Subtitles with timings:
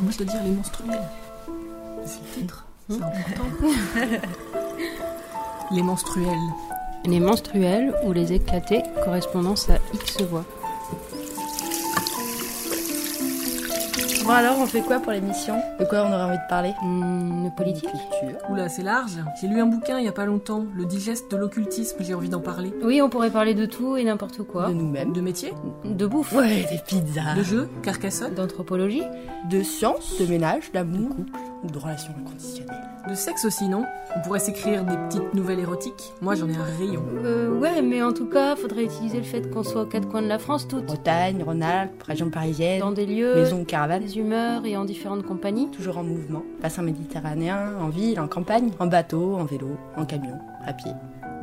[0.00, 1.02] Moi, je dois dire les menstruels.
[2.04, 3.44] C'est le titre, c'est important.
[5.70, 6.38] les menstruels.
[7.04, 10.44] Les menstruels ou les éclatés, correspondance à X voix.
[14.24, 15.56] Bon alors, on fait quoi pour l'émission?
[15.80, 16.72] De quoi on aurait envie de parler?
[16.80, 17.88] De politique.
[18.48, 19.18] Oula, c'est large.
[19.40, 22.28] J'ai lu un bouquin il y a pas longtemps, Le digeste de l'occultisme, j'ai envie
[22.28, 22.72] d'en parler.
[22.84, 24.68] Oui, on pourrait parler de tout et n'importe quoi.
[24.68, 25.12] De nous-mêmes.
[25.12, 25.52] De métier,
[25.84, 27.34] De bouffe, Ouais, des pizzas.
[27.36, 29.02] De jeux, Carcassonne, d'anthropologie,
[29.50, 31.10] De science, de ménage, d'amour,
[31.62, 33.84] ou de relations inconditionnelles de sexe aussi, non?
[34.16, 36.12] On pourrait s'écrire des petites nouvelles érotiques.
[36.20, 37.02] Moi, j'en ai un rayon.
[37.24, 40.22] Euh, ouais, mais en tout cas, faudrait utiliser le fait qu'on soit aux quatre coins
[40.22, 40.86] de la France, toutes.
[40.86, 45.24] Bretagne, Rhône-Alpes, région parisienne, Dans des lieux, maison ou caravane des humeurs et en différentes
[45.24, 45.70] compagnies.
[45.70, 50.38] Toujours en mouvement, bassin méditerranéen, en ville, en campagne, en bateau, en vélo, en camion,
[50.64, 50.92] à pied.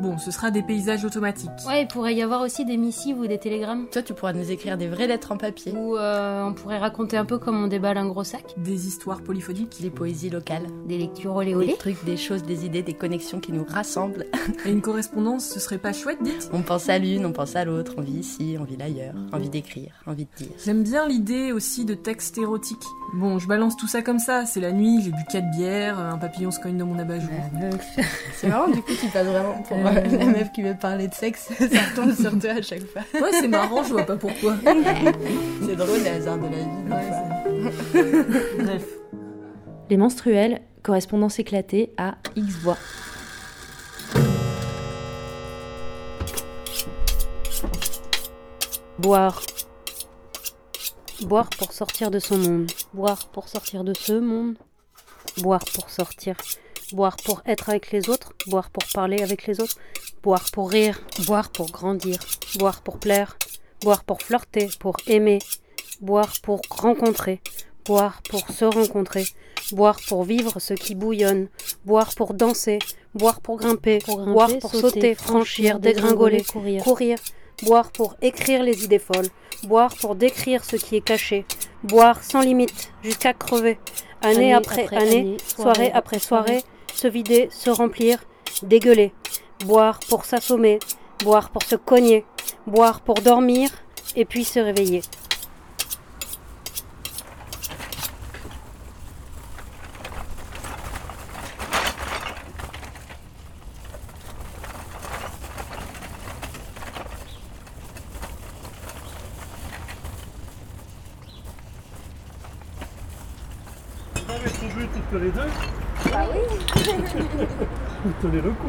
[0.02, 1.50] Bon, ce sera des paysages automatiques.
[1.68, 3.88] Ouais, il pourrait y avoir aussi des missives ou des télégrammes.
[3.92, 7.18] Toi, tu pourras nous écrire des vraies lettres en papier, Ou euh, on pourrait raconter
[7.18, 8.44] un peu comme on déballe un gros sac.
[8.58, 9.82] Des histoires polyphoniques.
[9.82, 11.76] des poésies locales, Des lectures olé des olé.
[11.78, 14.26] trucs, des choses, des idées, des connexions qui nous rassemblent.
[14.66, 17.66] Et une correspondance, ce serait pas chouette, dites On pense à l'une, on pense à
[17.66, 20.56] l'autre, on vit ici, on vit l'ailleurs, envie d'écrire, envie de dire.
[20.64, 22.78] J'aime bien l'idée aussi de textes érotiques.
[23.16, 26.18] Bon, je balance tout ça comme ça, c'est la nuit, j'ai bu 4 bières, un
[26.20, 27.30] papillon se cogne dans mon abat-jour.
[28.36, 31.50] C'est marrant, du coup, tu passes vraiment pour la meuf qui veut parler de sexe.
[31.58, 33.02] Ça tombe sur toi à chaque fois.
[33.14, 34.56] Ouais, c'est marrant, je vois pas pourquoi.
[35.66, 37.14] C'est drôle, les hasards de la vie.
[38.60, 38.86] Bref.
[39.90, 42.78] Les menstruels, correspondance éclatée à X voix.
[49.00, 49.42] Boire.
[51.22, 52.72] Boire pour sortir de son monde.
[52.94, 54.56] Boire pour sortir de ce monde.
[55.38, 56.36] Boire pour sortir.
[56.94, 58.34] Boire pour être avec les autres.
[58.48, 59.78] Boire pour parler avec les autres.
[60.24, 61.02] Boire pour rire.
[61.26, 62.20] Boire pour grandir.
[62.58, 63.38] Boire pour plaire.
[63.82, 64.70] Boire pour flirter.
[64.80, 65.40] Pour aimer.
[66.02, 67.42] Boire pour rencontrer.
[67.86, 69.26] Boire pour se rencontrer.
[69.72, 71.48] Boire pour vivre ce qui bouillonne.
[71.86, 72.80] Boire pour danser.
[73.14, 74.00] Boire pour grimper.
[74.08, 76.84] boire pour sauter, franchir, dégringoler, courir.
[76.84, 77.18] courir.
[77.64, 79.28] Boire pour écrire les idées folles.
[79.64, 81.46] Boire pour décrire ce qui est caché.
[81.84, 83.80] Boire sans limite, jusqu'à crever.
[84.22, 86.62] Année, après, année, soirée après soirée,
[86.94, 88.20] se vider, se remplir,
[88.64, 89.12] dégueuler.
[89.66, 90.80] Boire pour s'assommer.
[91.24, 92.26] Boire pour se cogner.
[92.68, 93.70] Boire pour dormir
[94.16, 95.02] et puis se réveiller.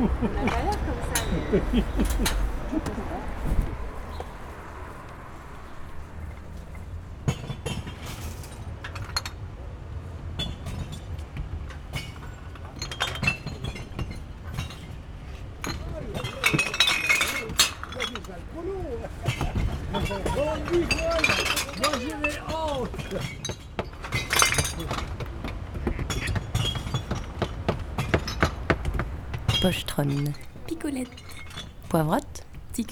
[0.01, 0.11] Ooh.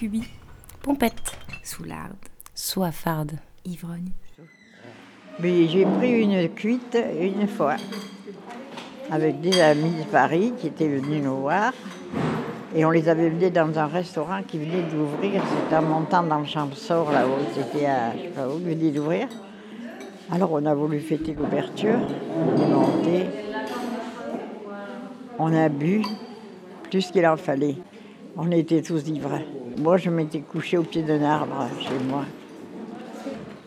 [0.08, 0.24] Ticubi,
[0.82, 2.16] pompette, Soularde,
[2.54, 3.32] soifarde.
[3.66, 4.12] Ivrogne.
[5.40, 7.76] Mais j'ai pris une cuite une fois
[9.10, 11.72] avec des amis de Paris qui étaient venus nous voir.
[12.74, 15.42] Et on les avait venus dans un restaurant qui venait d'ouvrir.
[15.46, 17.44] C'était en montant dans le Champsort là-haut.
[17.54, 19.28] C'était à, je sais pas où, venait d'ouvrir.
[20.30, 21.98] Alors on a voulu fêter l'ouverture.
[22.34, 23.26] On est monté.
[25.38, 26.02] On a bu
[26.84, 27.76] plus qu'il en fallait.
[28.36, 29.40] On était tous ivres.
[29.78, 32.24] Moi, je m'étais couché au pied d'un arbre chez moi.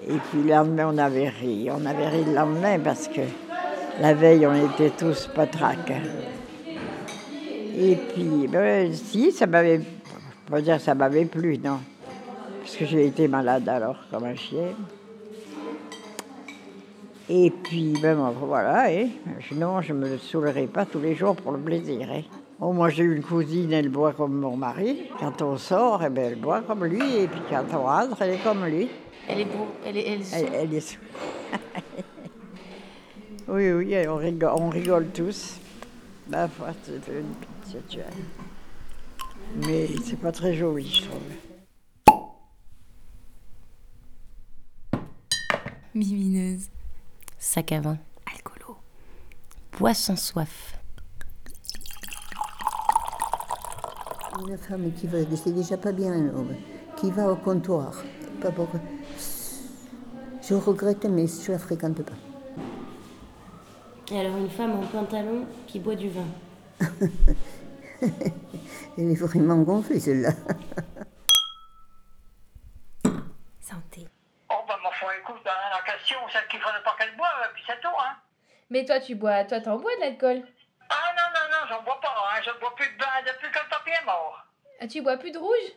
[0.08, 1.70] Et puis le lendemain, on avait ri.
[1.72, 3.22] On avait ri le lendemain parce que
[4.00, 5.94] la veille, on était tous patraques.
[7.78, 9.82] Et puis, ben, si, ça m'avait.
[10.54, 11.80] Je dire ça m'avait plu, non?
[12.60, 14.76] Parce que j'ai été malade alors, comme un chien.
[17.30, 19.08] Et puis, ben, voilà, hein.
[19.48, 22.08] sinon, je ne me saoulerai pas tous les jours pour le plaisir.
[22.12, 22.24] Hein.
[22.64, 25.10] Oh, moi, j'ai une cousine, elle boit comme mon mari.
[25.20, 27.18] Quand on sort, eh ben, elle boit comme lui.
[27.18, 28.88] Et puis quand on rentre, elle est comme lui.
[29.28, 30.98] Elle est beau, elle est, elle est Elle, elle est
[33.48, 35.60] oui, oui, on rigole, on rigole tous.
[36.30, 38.04] Ma foi, c'est une petite situation.
[39.68, 41.22] Mais c'est pas très joli, je trouve.
[45.94, 46.70] mimineuse,
[47.38, 48.78] Sac à vin, alcoolo,
[49.78, 50.71] boisson soif,
[54.40, 56.56] Une femme qui va, c'est déjà pas bien un homme,
[56.96, 58.02] qui va au comptoir.
[58.42, 58.70] Pas pour...
[60.42, 62.14] Je regrette, mais je la fréquente pas.
[64.12, 66.26] Et alors une femme en pantalon qui boit du vin.
[68.98, 70.32] Elle est vraiment gonflée, celle-là.
[73.62, 74.08] Santé.
[74.50, 77.64] Oh, bah, mon foi, écoute, hein, la question, celle qui faudrait pas qu'elle boive, puis
[77.68, 78.16] c'est tout, hein.
[78.70, 80.44] Mais toi, tu bois, toi, t'en bois de l'alcool?
[80.94, 82.42] Ah, non, non, non, j'en bois pas, hein.
[82.46, 84.44] Je bois plus de vin depuis que le papier est mort.
[84.82, 85.72] Ah, Tu bois plus de rouge?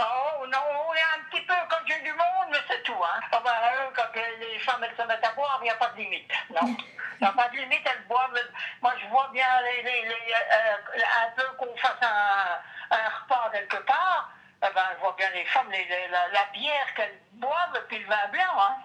[0.00, 0.58] Oh, non,
[0.88, 3.20] on est un petit peu comme j'ai du monde, mais c'est tout, hein.
[3.32, 5.88] Ah, ben, eux, quand les femmes, elles se mettent à boire, il n'y a pas
[5.88, 6.76] de limite, non.
[7.20, 8.36] Il n'y a pas de limite, elles boivent.
[8.82, 10.76] Moi, je vois bien les, les, les, euh,
[11.24, 12.58] un peu qu'on fasse un,
[12.90, 14.30] un repas quelque part.
[14.66, 18.26] Eh ben, je vois bien les femmes, la, la bière qu'elles boivent, puis le vin
[18.32, 18.76] blanc, hein.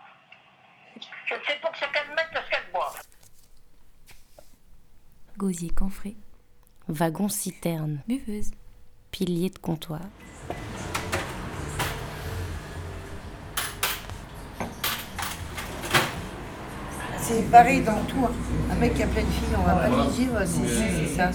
[1.26, 3.02] Je ne sais pas ce qu'elles mettent, ce qu'elles boivent.
[5.40, 6.18] Gosier confré.
[6.90, 8.02] Wagon citerne.
[8.10, 8.52] Buveuse.
[9.10, 10.02] Pilier de comptoir.
[17.22, 18.26] C'est pareil dans tout.
[18.26, 18.32] hein.
[18.72, 21.16] Un mec qui a plein de filles, on va pas lui dire c'est c'est- c'est
[21.16, 21.30] ça.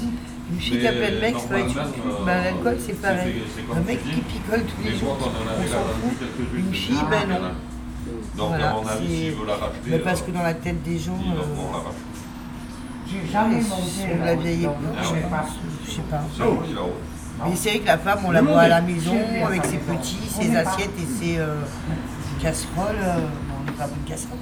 [0.50, 3.34] Une fille qui a plein de mecs, ça va être une- ben, L'alcool, c'est pareil.
[3.74, 6.18] Un mec qui picole tous les jours, on s'en fout.
[6.56, 7.48] Une fille, ben non.
[8.36, 10.42] Donc, Voilà, à mon avis, c'est- s'il veut la racheter, mais parce euh, que dans
[10.42, 11.38] la tête des gens, euh,
[11.72, 11.78] la
[13.32, 13.62] racheter.
[14.06, 16.22] c'est de la vieille époque, je sais pas.
[16.66, 16.92] Lui, là-haut.
[17.46, 19.16] Mais c'est vrai que la femme, on la voit à la maison
[19.46, 21.60] avec ses petits, ses assiettes et ses euh,
[22.40, 22.94] casseroles.
[23.02, 24.38] euh, bon, on n'est pas bonne casserole.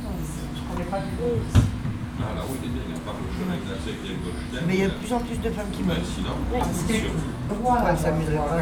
[2.24, 4.66] Ah, le chemin glacé avec les Goldstein.
[4.68, 5.96] Mais il y a de plus en plus de femmes qui meurent.
[6.14, 6.30] sinon,
[6.86, 7.10] c'est c'est sûr.
[7.88, 8.58] Elle s'amuserait pas.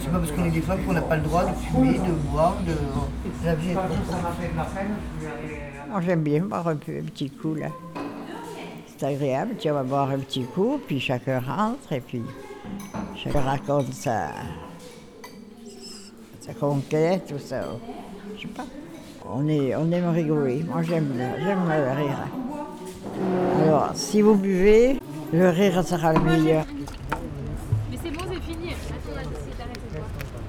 [0.00, 2.12] C'est pas parce qu'on est des femmes qu'on n'a pas le droit de fumer, de
[2.30, 2.74] boire, de.
[3.46, 3.80] La vie est ça.
[5.90, 7.68] Moi, j'aime bien boire un, peu- un petit coup, là.
[9.02, 12.22] C'est agréable, tu vas boire un petit coup, puis chacun rentre, et puis
[13.16, 14.28] chacun raconte sa,
[16.38, 17.62] sa conquête, tout ça.
[18.36, 18.64] Je sais pas.
[19.28, 20.62] On, est, on aime rigoler.
[20.62, 22.28] Moi, j'aime le, j'aime le rire.
[23.64, 25.00] Alors, si vous buvez,
[25.32, 26.64] le rire sera le meilleur.
[27.90, 28.68] Mais c'est bon, c'est fini.
[28.68, 29.98] Attends, on a décidé d'arrêter.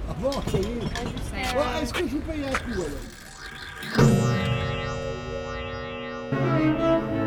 [0.08, 1.58] Ah bon, ça y est.
[1.58, 2.82] Ouais, Est-ce que je vous paye un coup
[6.84, 7.23] alors?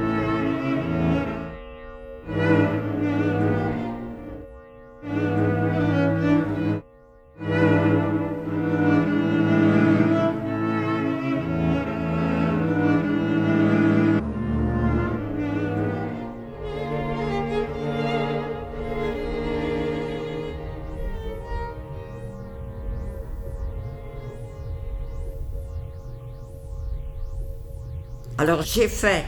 [28.38, 29.24] Alors j'ai fait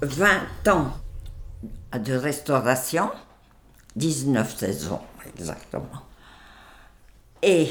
[0.00, 0.92] 20 ans
[1.98, 3.10] de restauration,
[3.96, 6.02] 19 saisons exactement.
[7.42, 7.68] Et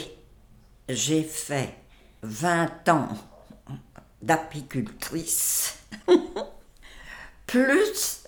[0.89, 1.73] j'ai fait
[2.23, 3.07] 20 ans
[4.21, 5.77] d'apicultrice,
[7.47, 8.25] plus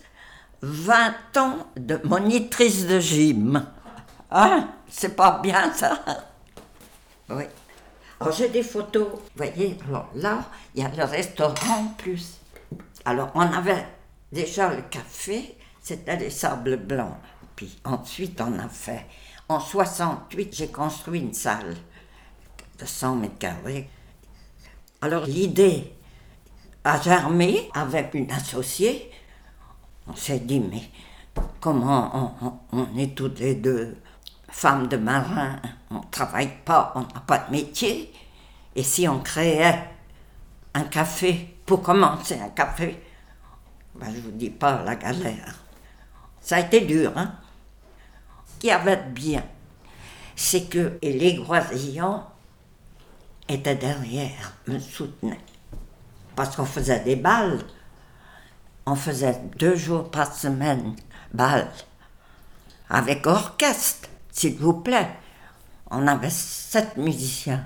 [0.62, 3.66] 20 ans de monitrice de gym.
[4.32, 4.70] Hein?
[4.90, 6.00] C'est pas bien ça?
[7.30, 7.44] Oui.
[8.32, 12.40] J'ai des photos, vous voyez, alors là, il y a le restaurant en plus.
[13.06, 13.86] Alors on avait
[14.32, 17.16] déjà le café, c'était les sables blancs.
[17.56, 19.06] Puis ensuite on a fait,
[19.48, 21.76] en 68, j'ai construit une salle
[22.80, 23.90] de 100 mètres carrés.
[25.02, 25.94] Alors l'idée
[26.84, 29.12] a germé avec une associée.
[30.08, 30.84] On s'est dit, mais
[31.60, 32.60] comment on, on-
[32.94, 33.98] on est toutes les deux
[34.50, 35.60] femmes de marins,
[35.92, 38.14] on ne travaille pas, on n'a pas de métier.
[38.76, 39.90] Et si on créait
[40.74, 43.02] un café, pour commencer un café,
[43.96, 45.56] ben, je ne vous dis pas la galère.
[46.42, 47.34] Ça a été dur, hein.
[48.46, 49.44] Ce qui avait de bien,
[50.36, 52.24] c'est que les Groisillons
[53.48, 55.40] étaient derrière, me soutenaient.
[56.36, 57.64] Parce qu'on faisait des balles.
[58.86, 60.96] On faisait deux jours par semaine,
[61.34, 61.72] balles.
[62.90, 65.10] Avec orchestre, s'il vous plaît.
[65.90, 67.66] On avait sept musiciens.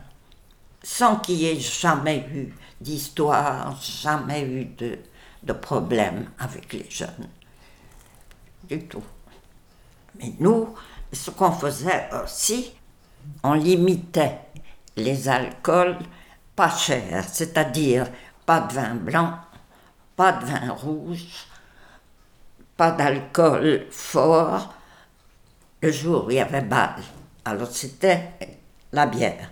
[0.82, 5.00] Sans qu'il y ait jamais eu d'histoire, jamais eu de,
[5.44, 7.30] de problème avec les jeunes.
[8.68, 9.04] Du tout.
[10.20, 10.76] Mais nous,
[11.12, 12.72] ce qu'on faisait aussi,
[13.44, 14.40] on limitait
[14.96, 15.98] les alcools
[16.56, 18.08] pas chers, c'est-à-dire
[18.46, 19.40] pas de vin blanc,
[20.16, 21.48] pas de vin rouge,
[22.76, 24.74] pas d'alcool fort.
[25.82, 27.02] Le jour où il y avait balle,
[27.46, 28.34] alors c'était
[28.92, 29.50] la bière.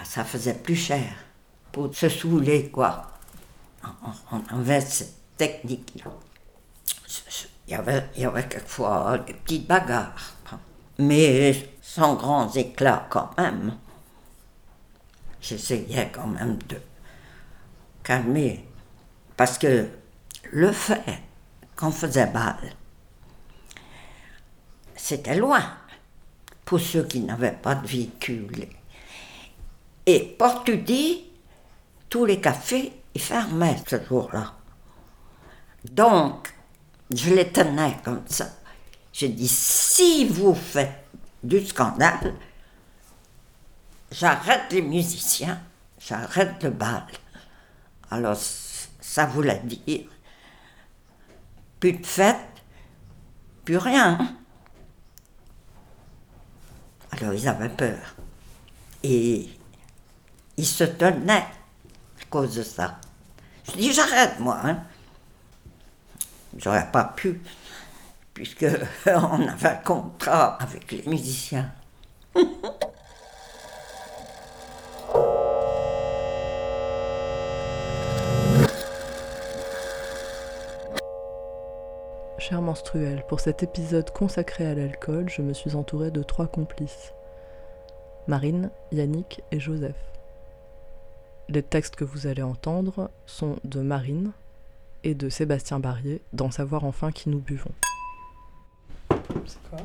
[0.00, 1.12] Ah, Ça faisait plus cher
[1.72, 3.06] pour se saouler, quoi.
[4.32, 6.10] On, avait cette technique-là.
[7.66, 10.34] Il y avait, il y avait quelquefois des petites bagarres,
[10.98, 13.76] mais sans grands éclats quand même.
[15.40, 16.76] J'essayais quand même de
[18.02, 18.66] calmer,
[19.36, 19.88] parce que
[20.52, 21.22] le fait
[21.76, 22.56] qu'on faisait bal.
[24.96, 25.62] C'était loin
[26.64, 28.68] pour ceux qui n'avaient pas de véhicule.
[30.12, 31.22] Et Portudie,
[32.08, 34.54] tous les cafés, ils fermaient ce jour-là.
[35.84, 36.52] Donc,
[37.14, 38.48] je les tenais comme ça.
[39.12, 41.04] J'ai dit, si vous faites
[41.44, 42.34] du scandale,
[44.10, 45.62] j'arrête les musiciens,
[46.00, 47.06] j'arrête le bal.
[48.10, 48.36] Alors,
[49.00, 50.08] ça voulait dire
[51.78, 52.64] plus de fête,
[53.64, 54.36] plus rien.
[57.12, 58.16] Alors, ils avaient peur.
[59.04, 59.59] Et
[60.60, 61.46] ils se tenaient
[62.20, 62.98] à cause de ça.
[63.64, 64.60] Je dis, j'arrête, moi.
[64.62, 64.76] Hein.
[66.58, 67.40] J'aurais pas pu,
[68.34, 68.66] puisque
[69.06, 71.72] on avait un contrat avec les musiciens.
[82.38, 87.14] Cher menstruel, pour cet épisode consacré à l'alcool, je me suis entourée de trois complices.
[88.26, 89.96] Marine, Yannick et Joseph.
[91.50, 94.30] Les textes que vous allez entendre sont de Marine
[95.02, 97.72] et de Sébastien Barrier dans Savoir enfin qui nous buvons.
[99.46, 99.80] C'est quoi?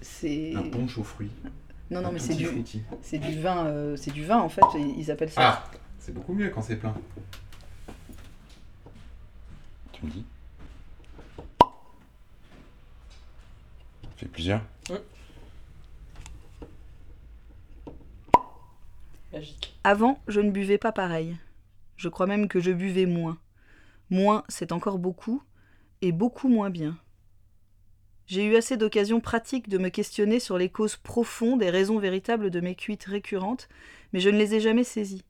[0.00, 0.54] C'est.
[0.54, 1.32] Un punch aux fruits.
[1.90, 2.46] Non, non, Un mais c'est du,
[3.02, 4.62] c'est du vin, euh, c'est du vin en fait.
[4.96, 5.64] Ils appellent ça.
[5.64, 6.94] Ah C'est beaucoup mieux quand c'est plein.
[9.90, 10.24] Tu me dis?
[14.16, 14.62] Fais plusieurs
[19.32, 19.74] Magique.
[19.84, 21.36] Avant, je ne buvais pas pareil.
[21.96, 23.38] Je crois même que je buvais moins.
[24.10, 25.42] Moins, c'est encore beaucoup,
[26.02, 26.98] et beaucoup moins bien.
[28.26, 32.50] J'ai eu assez d'occasions pratiques de me questionner sur les causes profondes et raisons véritables
[32.50, 33.68] de mes cuites récurrentes,
[34.12, 35.24] mais je ne les ai jamais saisies.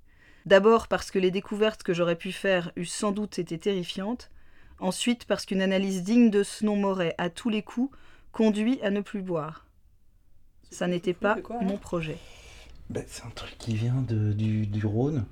[0.46, 4.30] D'abord parce que les découvertes que j'aurais pu faire eussent sans doute été terrifiantes,
[4.78, 7.96] ensuite parce qu'une analyse digne de ce nom m'aurait, à tous les coups,
[8.32, 9.66] conduit à ne plus boire.
[10.70, 12.18] Ça n'était pas mon projet.
[12.92, 15.24] Ben, c'est un truc qui vient de, du, du Rhône,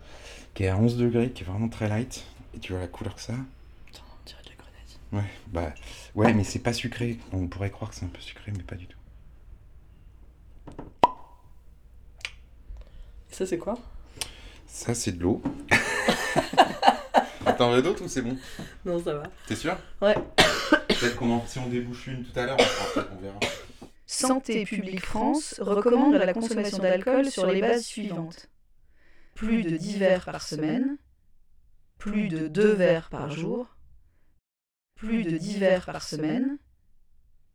[0.54, 2.24] qui est à 11 degrés, qui est vraiment très light.
[2.54, 5.24] Et tu vois la couleur que ça On dirait de la grenade.
[5.24, 5.74] Ouais, bah,
[6.14, 7.18] ouais, mais c'est pas sucré.
[7.32, 8.96] On pourrait croire que c'est un peu sucré, mais pas du tout.
[13.30, 13.78] Et ça, c'est quoi?
[14.66, 15.42] Ça, c'est de l'eau.
[17.58, 18.38] T'en veux d'autres ou c'est bon?
[18.86, 19.24] Non, ça va.
[19.46, 19.76] T'es sûr?
[20.00, 20.14] Ouais.
[20.88, 22.56] Peut-être qu'on en- si on débouche une tout à l'heure,
[22.96, 23.38] on verra.
[24.10, 28.48] Santé publique France recommande la consommation d'alcool sur les bases suivantes.
[29.34, 30.98] Plus de 10 verres par semaine,
[31.96, 33.76] plus de 2 verres par jour,
[34.96, 36.58] plus de 10 verres par semaine,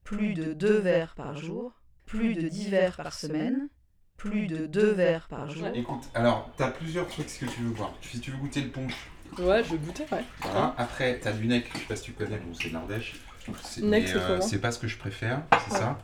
[0.03, 1.73] plus de 2 verres par jour,
[2.05, 3.67] plus de 10 verres par semaine,
[4.15, 5.67] plus de 2 verres par jour.
[5.73, 7.93] Écoute, alors, t'as plusieurs trucs que tu veux voir.
[8.01, 8.93] Si tu veux goûter le punch,
[9.39, 10.23] Ouais, je vais goûter, ouais.
[10.39, 10.73] Voilà.
[10.77, 13.15] Après, t'as du nec, je sais pas si tu connais, bon, c'est de l'Ardèche.
[13.63, 15.79] C'est- euh, C'est pas ce que je préfère, c'est Ouais.
[15.79, 15.99] ça.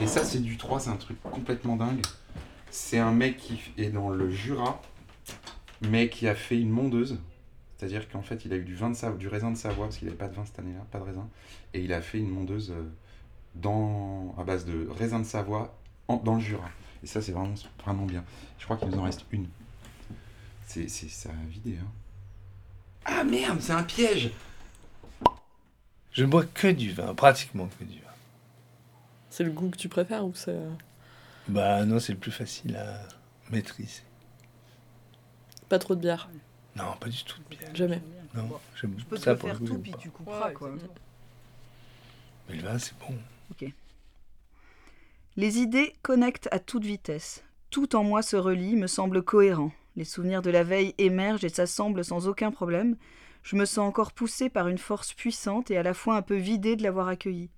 [0.00, 2.00] Et ça, c'est du 3, c'est un truc complètement dingue.
[2.70, 4.80] C'est un mec qui est dans le Jura,
[5.82, 7.18] mais qui a fait une mondeuse.
[7.76, 9.96] C'est-à-dire qu'en fait, il a eu du, vin de Savoie, du raisin de Savoie, parce
[9.98, 11.28] qu'il n'avait pas de vin cette année-là, pas de raisin.
[11.74, 12.82] Et il a fait une mondeuse euh,
[13.54, 15.76] dans, à base de raisin de Savoie
[16.08, 16.68] en- dans le Jura.
[17.02, 17.54] Et ça, c'est vraiment,
[17.84, 18.22] vraiment bien.
[18.58, 19.48] Je crois qu'il nous en reste une.
[20.66, 21.88] C'est, c'est, ça a vidé, hein.
[23.06, 24.30] Ah merde, c'est un piège
[26.12, 28.06] Je ne bois que du vin, pratiquement que du vin.
[29.30, 30.58] C'est le goût que tu préfères ou c'est.
[31.48, 33.00] Bah non, c'est le plus facile à
[33.50, 34.02] maîtriser.
[35.68, 36.28] Pas trop de bière
[36.76, 37.74] Non, pas du tout de bière.
[37.74, 38.02] Jamais.
[38.34, 40.72] Non, j'aime Je peux te ça faire coup, tout, puis tu couperas, quoi.
[42.48, 43.16] Mais le vin, c'est bon.
[43.50, 43.72] Ok.
[45.36, 47.44] Les idées connectent à toute vitesse.
[47.70, 49.72] Tout en moi se relie, me semble cohérent.
[49.96, 52.96] Les souvenirs de la veille émergent et s'assemblent sans aucun problème.
[53.42, 56.36] Je me sens encore poussé par une force puissante et à la fois un peu
[56.36, 57.50] vidé de l'avoir accueilli.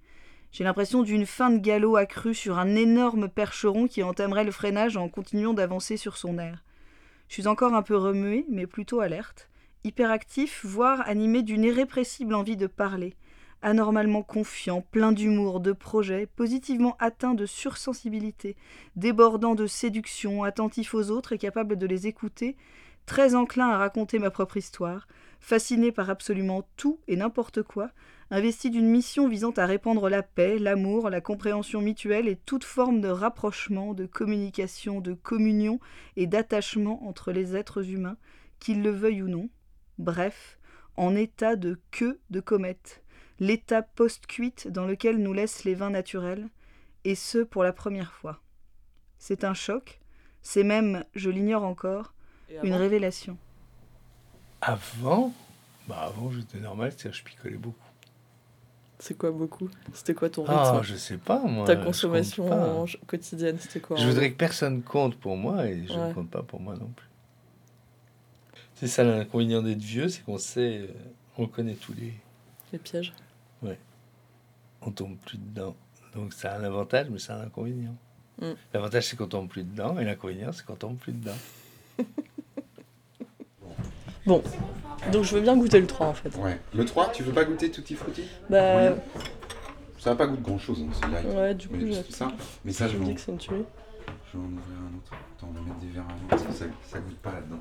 [0.52, 4.96] J'ai l'impression d'une fin de galop accrue sur un énorme percheron qui entamerait le freinage
[4.96, 6.62] en continuant d'avancer sur son air.
[7.28, 9.48] Je suis encore un peu remué, mais plutôt alerte,
[9.84, 13.16] hyperactif, voire animé d'une irrépressible envie de parler
[13.62, 18.56] anormalement confiant, plein d'humour, de projets, positivement atteint de sursensibilité,
[18.96, 22.56] débordant de séduction, attentif aux autres et capable de les écouter,
[23.06, 25.06] très enclin à raconter ma propre histoire,
[25.42, 27.90] fasciné par absolument tout et n'importe quoi,
[28.30, 33.00] investi d'une mission visant à répandre la paix, l'amour, la compréhension mutuelle et toute forme
[33.00, 35.80] de rapprochement, de communication, de communion
[36.16, 38.16] et d'attachement entre les êtres humains,
[38.60, 39.50] qu'ils le veuillent ou non.
[39.98, 40.58] Bref,
[40.96, 43.02] en état de queue de comète
[43.40, 46.48] l'état post-cuite dans lequel nous laissent les vins naturels,
[47.04, 48.40] et ce pour la première fois.
[49.18, 50.00] C'est un choc,
[50.42, 52.14] c'est même, je l'ignore encore,
[52.62, 53.36] une révélation.
[54.62, 55.32] Avant
[55.88, 57.76] Bah avant, j'étais normal, c'est-à-dire je picolais beaucoup.
[59.00, 59.68] C'est quoi beaucoup?
[59.92, 60.54] C'était quoi ton rythme?
[60.56, 61.66] Ah, je sais pas, moi.
[61.66, 65.92] Ta consommation en- quotidienne, c'était quoi Je voudrais que personne compte pour moi et je
[65.92, 66.08] Ouais.
[66.10, 67.08] ne compte pas pour moi non plus.
[68.76, 70.86] C'est ça l'inconvénient d'être vieux, c'est qu'on sait, euh,
[71.36, 72.14] on connaît tous les.
[72.72, 73.12] Les pièges.
[73.62, 73.78] Ouais.
[74.82, 75.74] On tombe plus dedans.
[76.14, 77.96] Donc ça a un avantage, mais ça a un inconvénient.
[78.40, 78.52] Mm.
[78.72, 81.36] L'avantage c'est qu'on tombe plus dedans et l'inconvénient c'est qu'on tombe plus dedans.
[84.24, 84.42] Bon,
[85.10, 86.34] donc je veux bien goûter le 3 en fait.
[86.36, 86.60] Ouais.
[86.74, 89.20] Le 3, tu veux pas goûter Tutti Frutti Bah, Oui.
[89.98, 91.26] Ça va pas goûter grand chose, hein, c'est light.
[91.36, 92.28] Ouais, du coup, Mais ça.
[92.64, 93.16] Mais ça, je vais, en...
[93.16, 95.12] je vais en ouvrir un autre.
[95.36, 97.60] Attends, on va mettre des verres avant parce que ça, ça goûte pas là-dedans.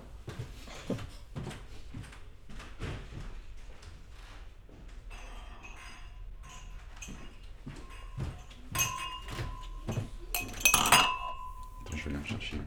[11.86, 12.58] Attends, je vais aller en chercher.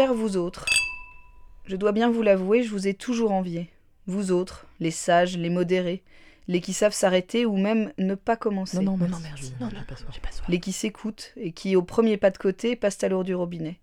[0.00, 0.64] Chers vous autres,
[1.66, 3.68] je dois bien vous l'avouer, je vous ai toujours envié.
[4.06, 6.02] Vous autres, les sages, les modérés,
[6.48, 8.78] les qui savent s'arrêter ou même ne pas commencer.
[8.78, 9.52] Non, non, non, non, merci.
[9.60, 10.48] Non, non, j'ai pas soif.
[10.48, 13.78] Les qui s'écoutent et qui, au premier pas de côté, passent à l'eau du robinet.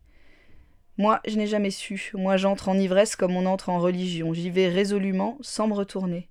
[0.98, 2.12] Moi, je n'ai jamais su.
[2.16, 4.34] Moi, j'entre en ivresse comme on entre en religion.
[4.34, 6.30] J'y vais résolument, sans me retourner.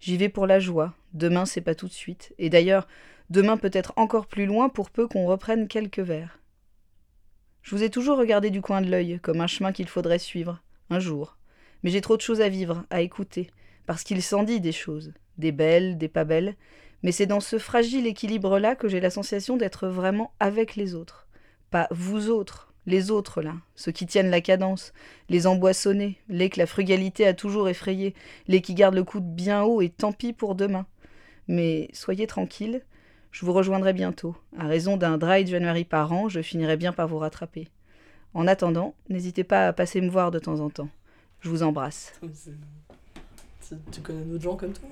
[0.00, 0.94] J'y vais pour la joie.
[1.14, 2.34] Demain, c'est pas tout de suite.
[2.38, 2.88] Et d'ailleurs,
[3.30, 6.40] demain peut être encore plus loin pour peu qu'on reprenne quelques verres.
[7.62, 10.62] Je vous ai toujours regardé du coin de l'œil, comme un chemin qu'il faudrait suivre,
[10.90, 11.36] un jour.
[11.82, 13.50] Mais j'ai trop de choses à vivre, à écouter,
[13.86, 16.56] parce qu'il s'en dit des choses, des belles, des pas belles,
[17.02, 21.28] mais c'est dans ce fragile équilibre-là que j'ai la sensation d'être vraiment avec les autres.
[21.70, 24.92] Pas vous autres, les autres là, ceux qui tiennent la cadence,
[25.28, 28.14] les emboissonnés, les que la frugalité a toujours effrayés,
[28.48, 30.86] les qui gardent le coude bien haut et tant pis pour demain.
[31.46, 32.82] Mais soyez tranquilles,
[33.30, 34.36] je vous rejoindrai bientôt.
[34.58, 37.68] À raison d'un dry January par an, je finirai bien par vous rattraper.
[38.34, 40.88] En attendant, n'hésitez pas à passer me voir de temps en temps.
[41.40, 42.12] Je vous embrasse.
[43.92, 44.88] Tu, connais d'autres gens comme toi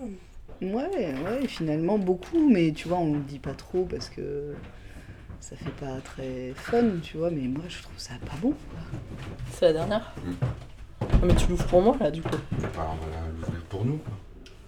[0.61, 4.55] Ouais, ouais, finalement beaucoup, mais tu vois, on ne le dit pas trop parce que
[5.41, 8.51] ça fait pas très fun, tu vois, mais moi je trouve ça pas bon.
[8.51, 8.79] quoi.
[9.53, 10.15] C'est la dernière?
[11.01, 12.29] Ah, mais tu l'ouvres pour moi là du coup.
[12.75, 13.97] Alors, on va l'ouvrir pour nous.
[13.97, 14.13] quoi.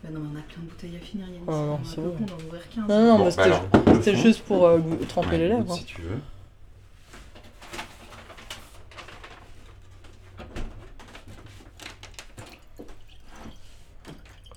[0.03, 1.45] Bah non, mais on a plein de bouteilles à finir, Yannis.
[1.49, 2.15] Ah non, c'est bon.
[2.21, 2.89] on va en ouvrir 15.
[2.89, 4.23] Non, non, Bon, mais bah c'était alors, goûte le c'était fond.
[4.23, 5.75] juste pour euh, goût- tremper Ouais, les goûte lèvres.
[5.77, 6.19] Si tu veux.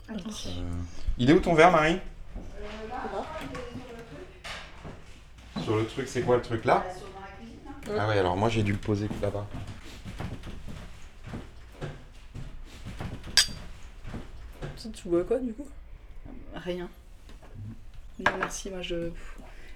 [0.10, 0.14] Euh,
[1.18, 2.00] Il est où ton verre, Marie?
[5.64, 6.84] Sur le truc, c'est quoi le truc là?
[7.98, 9.46] Ah ouais, alors moi j'ai dû le poser là-bas.
[14.94, 15.68] Tu, bois quoi du coup
[16.56, 16.90] Rien.
[18.20, 19.10] Non, merci, moi je.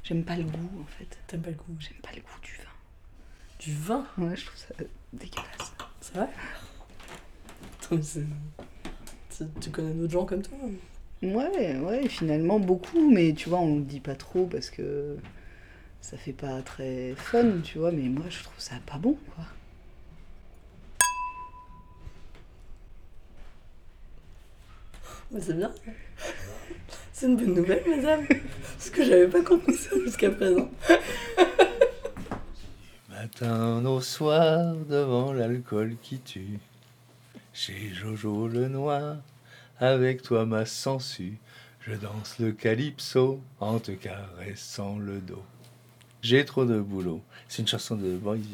[0.04, 1.18] J'aime pas le goût en fait.
[1.28, 2.70] T'aimes pas le goût J'aime pas le goût du vin.
[3.60, 4.08] Du vin?
[4.18, 4.74] Ouais, je trouve ça
[5.14, 5.74] dégueulasse.
[6.02, 6.28] C'est vrai?
[7.82, 8.26] Attends, mais c'est-
[9.36, 10.58] tu, tu connais d'autres gens comme toi
[11.24, 15.18] Ouais, ouais, finalement beaucoup, mais tu vois, on le dit pas trop parce que
[16.02, 19.46] ça fait pas très fun, tu vois, mais moi je trouve ça pas bon, quoi.
[25.40, 25.74] C'est bien.
[27.12, 28.26] C'est une bonne nouvelle, madame.
[28.28, 30.70] Parce que j'avais pas compris ça jusqu'à présent.
[33.10, 36.60] Matin au soir devant l'alcool qui tue.
[37.54, 39.18] Chez Jojo le noir,
[39.80, 41.38] avec toi ma sangsue,
[41.82, 45.44] je danse le calypso en te caressant le dos.
[46.22, 47.22] J'ai trop de boulot.
[47.48, 48.46] C'est une chanson de Boris.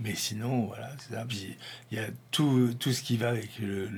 [0.00, 1.26] Mais sinon, voilà, c'est ça.
[1.90, 3.88] Il y a tout, tout ce qui va avec le,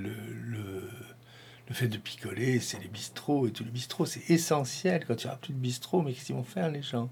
[1.73, 3.65] le fait de picoler, c'est les bistrots et tout.
[3.65, 5.07] Le bistrot, c'est essentiel.
[5.07, 7.09] Quand il n'y aura plus de bistrot, mais qu'est-ce qu'ils vont faire, les gens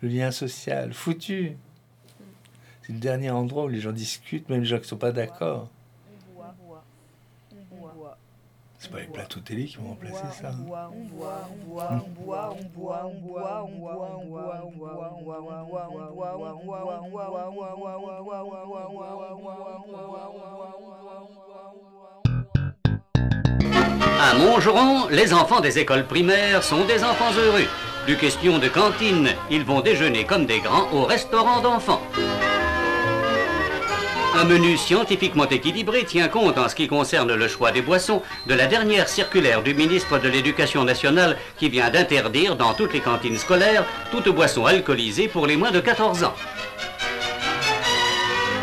[0.00, 1.54] Le lien social, foutu.
[2.82, 5.12] C'est le dernier endroit où les gens discutent, même les gens qui ne sont pas
[5.12, 5.68] d'accord.
[8.78, 10.52] C'est pas les plateaux télé qui vont remplacer ça.
[24.20, 27.66] À Montgeron, les enfants des écoles primaires sont des enfants heureux.
[28.04, 32.02] Plus question de cantine, ils vont déjeuner comme des grands au restaurant d'enfants.
[34.36, 38.54] Un menu scientifiquement équilibré tient compte en ce qui concerne le choix des boissons de
[38.54, 43.38] la dernière circulaire du ministre de l'Éducation nationale qui vient d'interdire dans toutes les cantines
[43.38, 46.34] scolaires toute boisson alcoolisée pour les moins de 14 ans.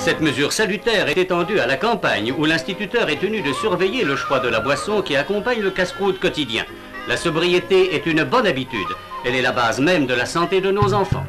[0.05, 4.15] Cette mesure salutaire est étendue à la campagne où l'instituteur est tenu de surveiller le
[4.15, 6.63] choix de la boisson qui accompagne le casse-croûte quotidien.
[7.07, 8.85] La sobriété est une bonne habitude.
[9.25, 11.25] Elle est la base même de la santé de nos enfants.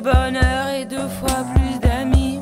[0.00, 2.40] Bonheur et deux fois plus d'amis.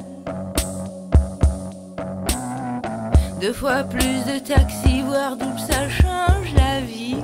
[3.40, 7.16] Deux fois plus de taxis, voire double, ça change la vie.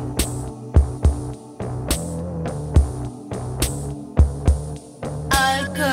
[5.31, 5.92] Alcool.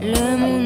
[0.00, 0.57] Le monde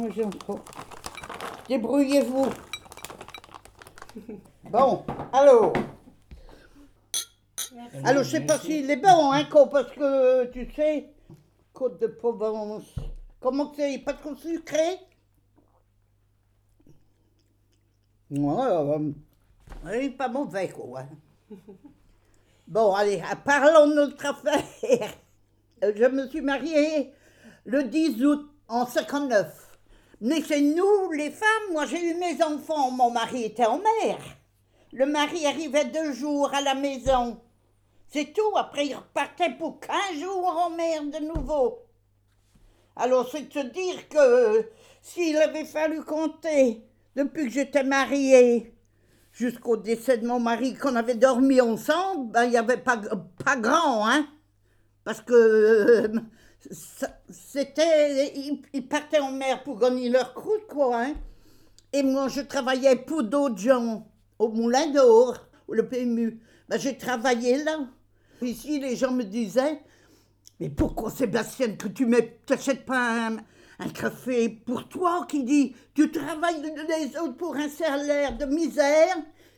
[0.00, 0.60] moi j'en prends.
[1.68, 2.48] Débrouillez-vous.
[4.70, 5.72] Bon, allô
[8.04, 11.12] Alors, je sais pas s'il est bon, hein, parce que, tu sais,
[11.72, 12.94] Côte de Provence,
[13.40, 14.98] comment c'est, pas trop sucré?
[18.30, 19.12] Ouais, euh,
[19.86, 21.00] oui, pas mauvais, quoi.
[21.00, 21.08] hein.
[22.68, 25.14] Bon, allez, parlons de notre affaire.
[25.82, 27.12] Je me suis mariée
[27.64, 29.69] le 10 août en 59.
[30.20, 34.18] Mais c'est nous, les femmes, moi j'ai eu mes enfants, mon mari était en mer.
[34.92, 37.40] Le mari arrivait deux jours à la maison.
[38.08, 41.78] C'est tout, après il repartait pour 15 jours en mer de nouveau.
[42.96, 44.68] Alors c'est de se dire que
[45.00, 46.84] s'il avait fallu compter
[47.16, 48.74] depuis que j'étais mariée
[49.32, 53.00] jusqu'au décès de mon mari, qu'on avait dormi ensemble, ben, il n'y avait pas,
[53.44, 54.26] pas grand, hein
[55.04, 56.08] parce que euh,
[57.30, 58.32] c'était.
[58.72, 61.02] Ils, partaient en mer pour gagner leur croûte, quoi.
[61.02, 61.14] Hein.
[61.92, 64.06] Et moi, je travaillais pour d'autres gens
[64.38, 66.40] au Moulin d'Or, le PMU.
[66.68, 67.78] Ben, j'ai travaillé là.
[68.42, 69.80] Ici, les gens me disaient
[70.60, 73.36] Mais pourquoi, Sébastien, que tu n'achètes pas un,
[73.78, 75.26] un café pour toi?
[75.28, 79.16] Qui dit Tu travailles les autres pour un salaire de misère,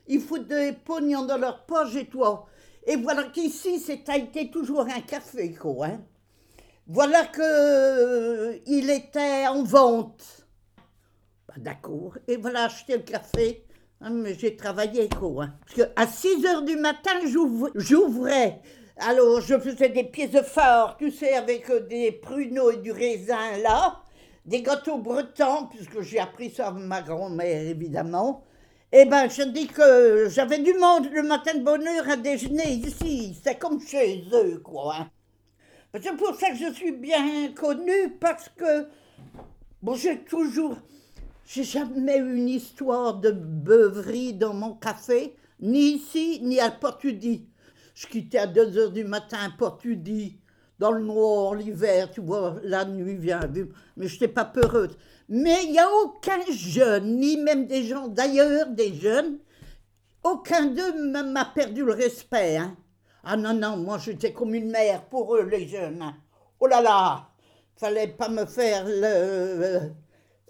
[0.08, 2.46] ils foutent des pognons dans leur poche et toi.
[2.86, 5.86] Et voilà qu'ici, c'est été toujours un café, quoi.
[5.86, 6.00] hein.
[6.94, 10.46] Voilà que euh, il était en vente.
[11.56, 12.18] D'accord.
[12.28, 13.64] Et voilà, acheté le café.
[14.02, 15.44] Hein, mais j'ai travaillé, quoi.
[15.44, 15.54] hein.
[15.64, 17.12] Parce qu'à 6 heures du matin,
[17.74, 18.60] j'ouvrais
[18.98, 22.92] Alors, je faisais des pièces de phare, tu sais, avec euh, des pruneaux et du
[22.92, 24.00] raisin là,
[24.44, 28.44] des gâteaux bretons, puisque j'ai appris ça avec ma grand-mère, évidemment.
[28.92, 32.68] Eh ben, je dis que j'avais du monde le matin de bonne heure à déjeuner
[32.70, 33.34] ici.
[33.42, 34.94] C'est comme chez eux, quoi.
[34.98, 35.08] hein.
[36.00, 38.86] C'est pour ça que je suis bien connue, parce que,
[39.82, 40.78] bon, j'ai toujours,
[41.46, 47.46] j'ai jamais eu une histoire de beuverie dans mon café, ni ici, ni à Portudie.
[47.94, 49.50] Je quittais à 2 heures du matin à
[50.78, 53.40] dans le noir, l'hiver, tu vois, la nuit vient,
[53.96, 54.96] mais je n'étais pas peureuse.
[55.28, 59.38] Mais il n'y a aucun jeune, ni même des gens d'ailleurs, des jeunes,
[60.24, 62.56] aucun d'eux m'a- m'a perdu le respect.
[62.56, 62.76] hein.
[63.24, 66.04] Ah non, non, moi j'étais comme une mère pour eux, les jeunes.
[66.60, 67.28] Oh là là,
[67.76, 69.80] fallait pas me faire le, euh,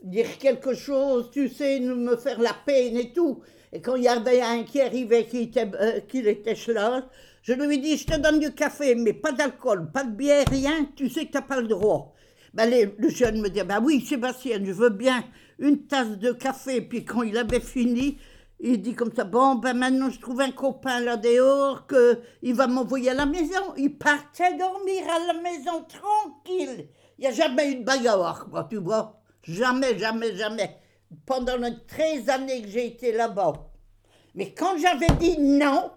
[0.03, 3.43] dire quelque chose, tu sais, me faire la peine et tout.
[3.73, 7.07] Et quand il y avait un qui arrivait, qui était, euh, qui était là,
[7.43, 10.45] je lui ai dit, je te donne du café, mais pas d'alcool, pas de bière,
[10.51, 12.15] rien, tu sais que tu n'as pas le droit.
[12.55, 15.25] Ben, les- le jeune me dit, ben oui, Sébastien, je veux bien
[15.59, 16.81] une tasse de café.
[16.83, 18.19] Puis quand il avait fini,
[18.65, 22.55] il dit comme ça, bon, ben maintenant je trouve un copain là dehors, que il
[22.55, 23.75] va m'envoyer à la maison.
[23.77, 26.89] Il partait dormir à la maison tranquille.
[27.19, 29.21] Il n'y a jamais eu de bagarre, quoi, tu vois.
[29.43, 30.77] Jamais, jamais, jamais.
[31.27, 33.53] Pendant les 13 années que j'ai été là-bas.
[34.37, 35.91] Mais quand j'avais dit non,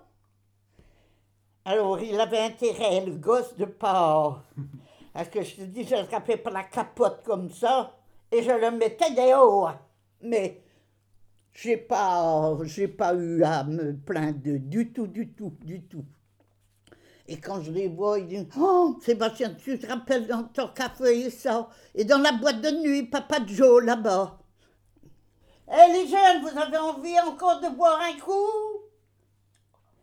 [1.66, 4.44] alors il avait intérêt, le gosse, de pas.
[5.14, 7.96] Parce que je te dis, je le rattrapais par la capote comme ça
[8.32, 9.76] et je le mettais dehors.
[10.22, 10.65] Mais
[11.56, 16.04] j'ai pas, j'ai pas eu à me plaindre du tout, du tout, du tout.
[17.28, 21.22] Et quand je les vois, ils disent Oh, Sébastien, tu te rappelles dans ton café
[21.22, 24.38] et ça Et dans la boîte de nuit, Papa Joe, là-bas.
[25.72, 28.82] Eh les jeunes, vous avez envie encore de boire un coup?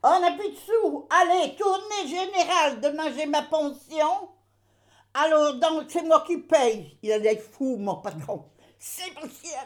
[0.02, 1.06] On n'a plus de sous.
[1.10, 2.80] Allez, tournée générale.
[2.80, 4.30] Demain, j'ai ma pension.
[5.14, 6.98] Alors, donc, c'est moi qui paye.
[7.02, 8.46] Il a l'air fou, mon patron.
[8.80, 9.60] Sébastien,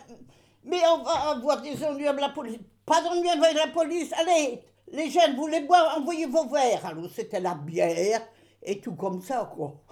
[0.66, 2.58] mais on va avoir des ennuis avec la police.
[2.84, 4.12] Pas d'ennuis avec la police.
[4.12, 6.84] Allez, les jeunes, vous voulez boire, envoyez vos verres.
[6.84, 8.22] Alors, c'était la bière
[8.62, 9.82] et tout comme ça, quoi.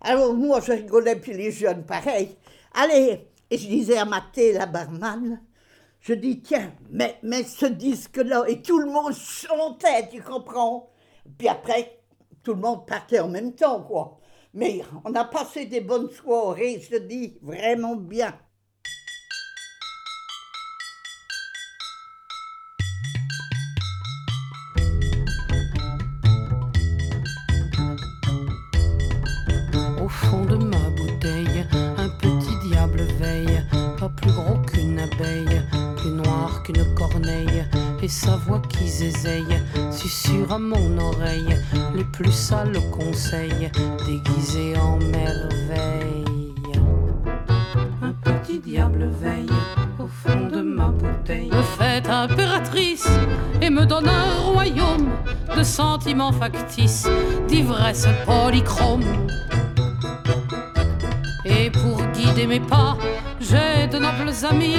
[0.00, 2.36] Alors, moi, je rigolais, puis les jeunes, pareil.
[2.74, 5.40] Allez, et je disais à Mathé, la barman,
[6.00, 8.44] je dis, tiens, mets ce disque-là.
[8.48, 10.90] Et tout le monde chantait, tu comprends?
[11.38, 12.00] Puis après,
[12.42, 14.18] tout le monde partait en même temps, quoi.
[14.52, 18.38] Mais on a passé des bonnes soirées, je dis, vraiment bien.
[36.64, 37.64] Qu'une corneille,
[38.02, 41.56] et sa voix qui zézeille susurre à mon oreille
[41.94, 43.70] les plus sales conseils,
[44.06, 46.24] déguisés en merveille.
[48.02, 49.46] Un petit diable veille
[49.98, 53.08] au fond de ma bouteille, me fait impératrice
[53.60, 55.10] et me donne un royaume
[55.56, 57.06] de sentiments factices,
[57.46, 59.04] d'ivresse polychrome.
[61.44, 62.96] Et pour guider mes pas,
[63.40, 64.76] j'ai de nobles amis,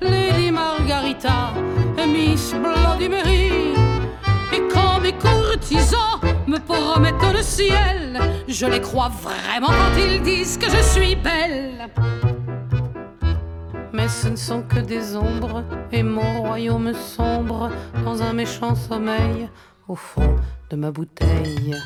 [0.00, 1.52] Lady Margarita
[1.98, 3.74] et Miss Bloody Mary.
[4.52, 10.58] Et quand mes courtisans me promettent le ciel, je les crois vraiment quand ils disent
[10.58, 11.88] que je suis belle.
[13.92, 17.70] Mais ce ne sont que des ombres, et mon royaume sombre
[18.04, 19.48] dans un méchant sommeil
[19.86, 20.36] au fond
[20.70, 21.76] de ma bouteille.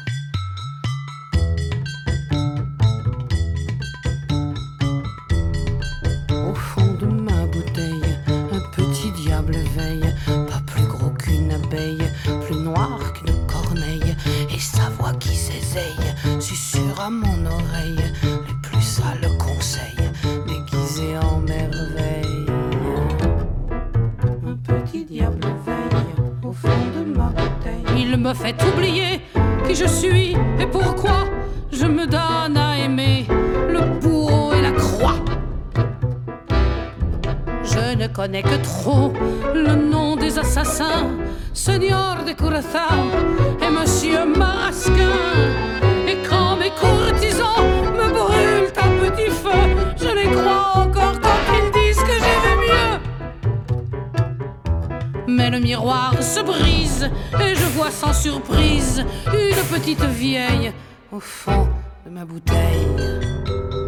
[17.10, 20.10] Mon oreille les plus sales conseils,
[20.46, 22.46] déguisés en merveille.
[24.46, 26.04] Un petit diable veille
[26.42, 27.84] au fond de ma bouteille.
[27.96, 29.20] Il me fait oublier
[29.66, 31.24] qui je suis et pourquoi
[31.70, 33.26] je me donne à aimer
[33.68, 35.16] le bourreau et la croix.
[37.62, 39.12] Je ne connais que trop
[39.54, 41.10] le nom des assassins,
[41.52, 43.10] Seigneur de Curaçao
[43.60, 45.16] et Monsieur Marasquin.
[46.08, 47.62] Et quand mes courtisans
[47.98, 49.62] me brûlent à petit feu,
[49.96, 52.94] je les crois encore quand ils disent que j'ai vu mieux.
[55.28, 60.72] Mais le miroir se brise et je vois sans surprise une petite vieille
[61.12, 61.68] au fond
[62.04, 63.85] de ma bouteille.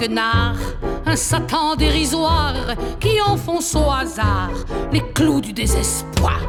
[0.00, 2.54] Un Satan dérisoire
[3.00, 4.50] qui enfonce au hasard
[4.92, 6.40] les clous du désespoir.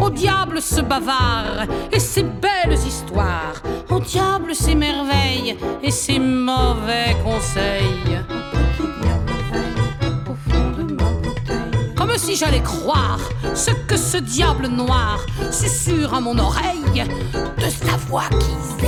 [0.00, 3.60] Au diable ce bavard et ses belles histoires.
[3.90, 8.20] Au diable ses merveilles et ses mauvais conseils.
[11.96, 13.20] Comme si j'allais croire
[13.54, 17.04] ce que ce diable noir susurre à mon oreille
[17.58, 18.79] de sa voix qui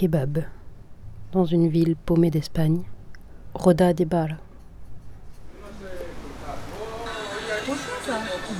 [0.00, 0.44] kebab,
[1.32, 2.84] dans une ville paumée d'Espagne,
[3.52, 4.28] Roda de Bar.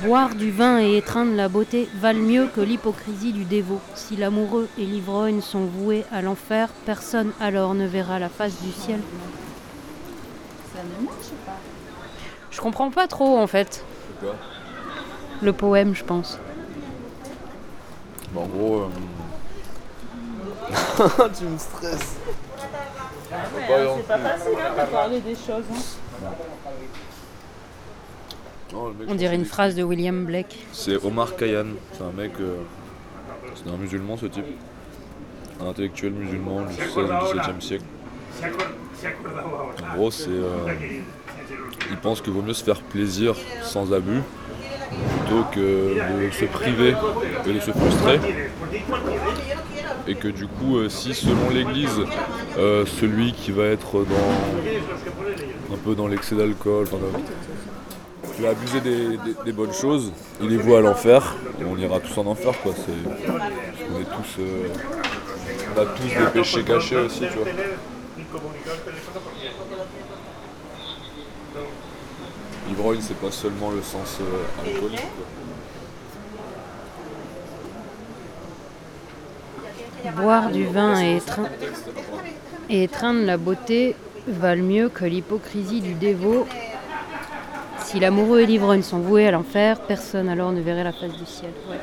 [0.03, 3.81] Boire du vin et étreindre la beauté valent mieux que l'hypocrisie du dévot.
[3.95, 8.71] Si l'amoureux et l'ivrogne sont voués à l'enfer, personne alors ne verra la face du
[8.71, 8.99] ciel.
[10.75, 11.57] Ça ne marche pas.
[12.51, 13.83] Je comprends pas trop en fait.
[14.19, 14.35] Quoi?
[15.41, 16.37] Le poème, je pense.
[18.31, 18.81] Bah, en gros.
[18.81, 18.89] euh,
[21.37, 22.15] tu me stresses.
[23.29, 25.63] C'est pas facile hein, de parler des choses.
[25.71, 26.27] hein.
[28.73, 30.57] Non, le mec, On dirait une phrase de William Blake.
[30.71, 31.75] C'est Omar Khayyam.
[31.93, 32.31] C'est un mec.
[32.39, 32.57] euh,
[33.55, 34.45] C'est un musulman ce type.
[35.61, 37.85] Un intellectuel musulman du 16 ou 17e siècle.
[39.91, 40.29] En gros, c'est.
[40.29, 40.67] euh,
[41.89, 44.21] Il pense qu'il vaut mieux se faire plaisir sans abus
[45.19, 46.95] plutôt que de se priver
[47.45, 48.19] et de se frustrer.
[50.07, 51.99] Et que du coup, euh, si selon l'Église,
[52.57, 56.87] euh, celui qui va être dans un peu dans l'excès d'alcool,
[58.35, 61.35] qui va abuser des, bonnes choses, il est voué à l'enfer.
[61.59, 62.73] Et on ira tous en enfer, quoi.
[62.75, 62.91] C'est,
[63.93, 67.47] on est tous, euh, a tous des péchés cachés aussi, tu vois.
[72.67, 74.19] L'ivrogne, c'est pas seulement le sens
[74.65, 75.01] alcoolique.
[80.17, 81.49] Boire du vin et, étrein-
[82.69, 83.95] et étreindre la beauté
[84.27, 86.47] valent mieux que l'hypocrisie du dévot.
[87.79, 91.25] Si l'amoureux et l'ivrogne sont voués à l'enfer, personne alors ne verrait la face du
[91.25, 91.51] ciel.
[91.69, 91.77] Ouais.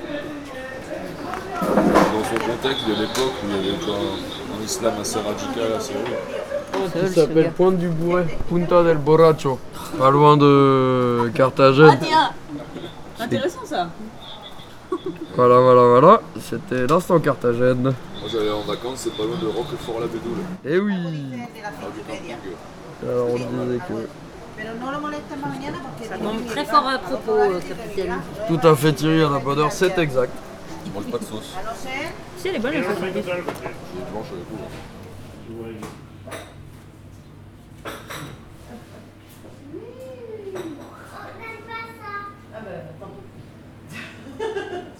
[1.61, 5.93] Dans son contexte de l'époque où il y avait un, un islam assez radical, assez
[5.95, 6.79] haut.
[6.95, 7.51] Ce s'appelle.
[7.53, 9.59] Pointe du Bourret, Punta del Borracho,
[9.99, 11.91] pas loin de Carthagène.
[11.93, 12.31] Ah tiens
[13.21, 13.89] Intéressant ça
[15.39, 17.81] Voilà, voilà, voilà, c'était l'instant Carthagène.
[17.83, 17.93] Moi
[18.29, 20.39] j'allais en vacances, c'est pas loin de Roquefort-la-Bédoule.
[20.65, 20.93] Eh oui
[21.33, 21.47] Ah,
[21.81, 22.35] camping.
[23.09, 24.09] Alors on disait que...
[26.09, 28.15] Ça tombe très fort à propos, euh, capitaine.
[28.49, 30.33] Tout à fait Thierry, à la bonne heure, c'est exact.
[30.85, 31.55] Tu manges pas de sauce.
[32.37, 33.25] Si, elle est bonne, elle Je blanche avec
[34.51, 34.59] vous.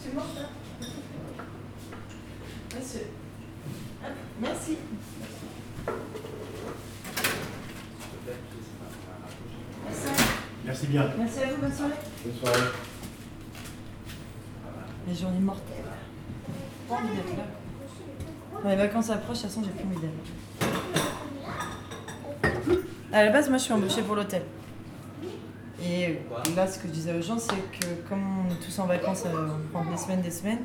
[0.09, 0.49] Tu manges ça
[2.79, 3.07] Monsieur.
[4.05, 4.79] Hop, Merci.
[10.65, 11.11] Merci bien.
[11.19, 11.93] Merci à vous, bonne soirée.
[12.25, 12.69] Bonne soirée.
[15.09, 15.85] Les journées mortelles.
[16.89, 17.45] Pas envie d'être là.
[19.11, 20.13] Approchent, de toute façon, j'ai plus envie d'être
[23.13, 24.43] À la base, moi, je suis embauchée pour l'hôtel.
[25.83, 26.19] Et
[26.57, 29.23] là, ce que je disais aux gens, c'est que comme on est tous en vacances,
[29.27, 30.61] euh, on prend des semaines, des semaines,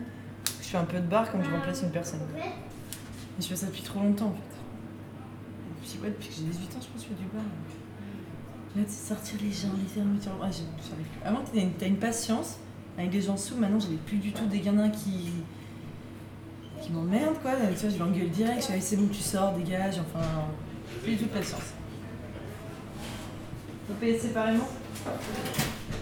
[0.61, 2.19] je fais un peu de bar comme je remplace une personne.
[2.35, 5.97] Et je fais ça depuis trop longtemps, en fait.
[5.97, 7.43] Depuis, depuis que j'ai 18 ans, je pense que je fais du bar.
[8.75, 10.31] Là, tu sais, sortir les gens, les fermetures.
[10.41, 11.23] Ah, j'arrive plus.
[11.23, 12.57] Avant, t'as une, une patience
[12.97, 13.55] avec les gens sous.
[13.55, 15.31] Maintenant, j'avais plus du tout des gamins qui.
[16.83, 17.51] Qui m'emmerdent, quoi.
[17.53, 18.65] Tu vois, je vais engueuler direct.
[18.67, 19.95] Je allez, c'est bon, tu sors, dégage.
[19.99, 20.25] Enfin,
[21.01, 21.73] plus du tout de patience.
[23.87, 24.67] Vous payez séparément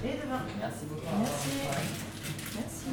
[0.04, 0.42] Et demain.
[0.60, 1.02] Merci beaucoup.
[1.20, 1.50] Merci.
[2.56, 2.86] Merci.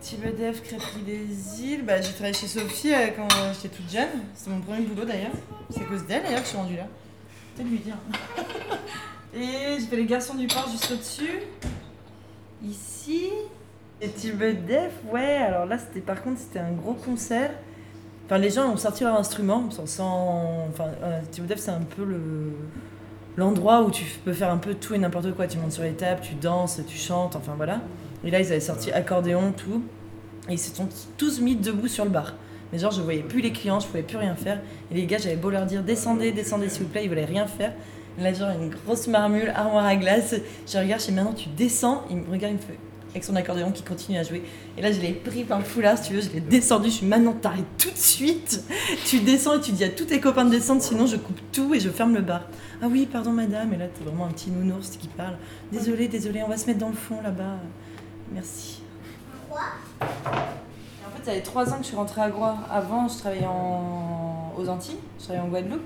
[0.00, 1.84] Type EDF, crêperie des îles?
[1.84, 4.20] Bah, j'ai travaillé chez Sophie euh, quand j'étais toute jeune.
[4.34, 5.32] C'est mon premier boulot d'ailleurs.
[5.70, 6.86] C'est à cause d'elle d'ailleurs que je suis rendue là.
[7.56, 7.96] Peut-être lui dire.
[9.34, 11.40] Et j'ai fait les garçons du port juste au-dessus.
[12.68, 13.28] Ici,
[14.00, 17.50] et Tibet Def, ouais, alors là, c'était par contre, c'était un gros concert.
[18.26, 19.86] Enfin, les gens ont sorti leur instrument, sans.
[19.86, 22.52] sans- enfin, euh, Tibet Def, c'est un peu le
[23.36, 25.46] l'endroit où tu peux faire un peu tout et n'importe quoi.
[25.48, 27.80] Tu montes sur les tables, tu danses, tu chantes, enfin voilà.
[28.24, 29.82] Et là, ils avaient sorti accordéon, tout.
[30.48, 30.88] Et ils se sont
[31.18, 32.34] tous mis debout sur le bar.
[32.72, 34.60] Mais genre, je voyais plus les clients, je pouvais plus rien faire.
[34.90, 37.46] Et les gars, j'avais beau leur dire descendez, descendez s'il vous plaît, ils voulaient rien
[37.46, 37.72] faire.
[38.18, 40.34] Là, genre, une grosse marmule, armoire à glace.
[40.66, 42.04] Je regarde, je dis maintenant tu descends.
[42.10, 42.78] Il me regarde, il me fait
[43.10, 44.42] avec son accordéon qui continue à jouer.
[44.76, 46.90] Et là, je l'ai pris par le foulard, si tu veux, je l'ai descendu.
[46.90, 48.64] Je suis maintenant, t'arrêtes tout de suite.
[49.04, 51.74] Tu descends et tu dis à tous tes copains de descendre, sinon je coupe tout
[51.74, 52.42] et je ferme le bar.
[52.82, 53.72] Ah oui, pardon madame.
[53.72, 55.36] Et là, t'es vraiment un petit nounours qui parle.
[55.70, 57.58] Désolé, désolé, on va se mettre dans le fond là-bas.
[58.32, 58.82] Merci.
[60.00, 62.58] Et en fait, ça fait trois ans que je suis rentrée à Groix.
[62.68, 64.52] Avant, je travaillais en...
[64.58, 65.82] aux Antilles, je travaillais en Guadeloupe.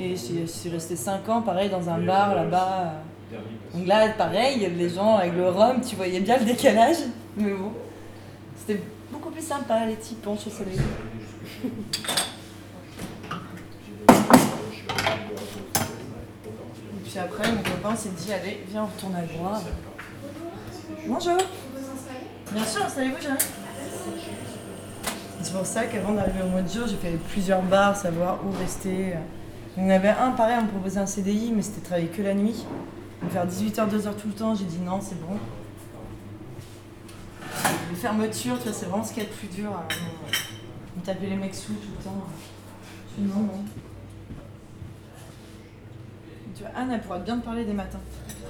[0.00, 2.92] Et je je suis restée cinq ans, pareil, dans un bar là-bas.
[3.74, 6.98] Donc là, pareil, les gens avec le rhum, tu voyais bien le décalage.
[7.36, 7.72] Mais bon,
[8.56, 8.80] c'était
[9.10, 10.78] beaucoup plus sympa, les petits ponches au soleil.
[16.94, 19.60] Et puis après, mon copain s'est dit, allez, viens, on retourne à Groix.
[21.06, 21.38] Bonjour
[22.52, 23.46] Bien sûr, installez-vous, j'arrive.
[25.42, 28.50] C'est pour ça qu'avant d'arriver au mois de jour, j'ai fait plusieurs bars, savoir où
[28.58, 29.14] rester.
[29.78, 32.20] Il y en avait un, pareil, on me proposait un CDI, mais c'était travailler que
[32.20, 32.66] la nuit.
[33.30, 35.36] Faire 18h, 2h tout le temps, j'ai dit non, c'est bon.
[37.88, 39.70] Les fermetures, tu vois, c'est vraiment ce qu'il y a de plus dur.
[39.70, 39.86] hein.
[40.96, 42.26] On tapait les mecs sous tout le temps.
[43.20, 43.64] Non, non.
[46.56, 48.00] Tu vois, Anne, elle pourra bien te parler des matins.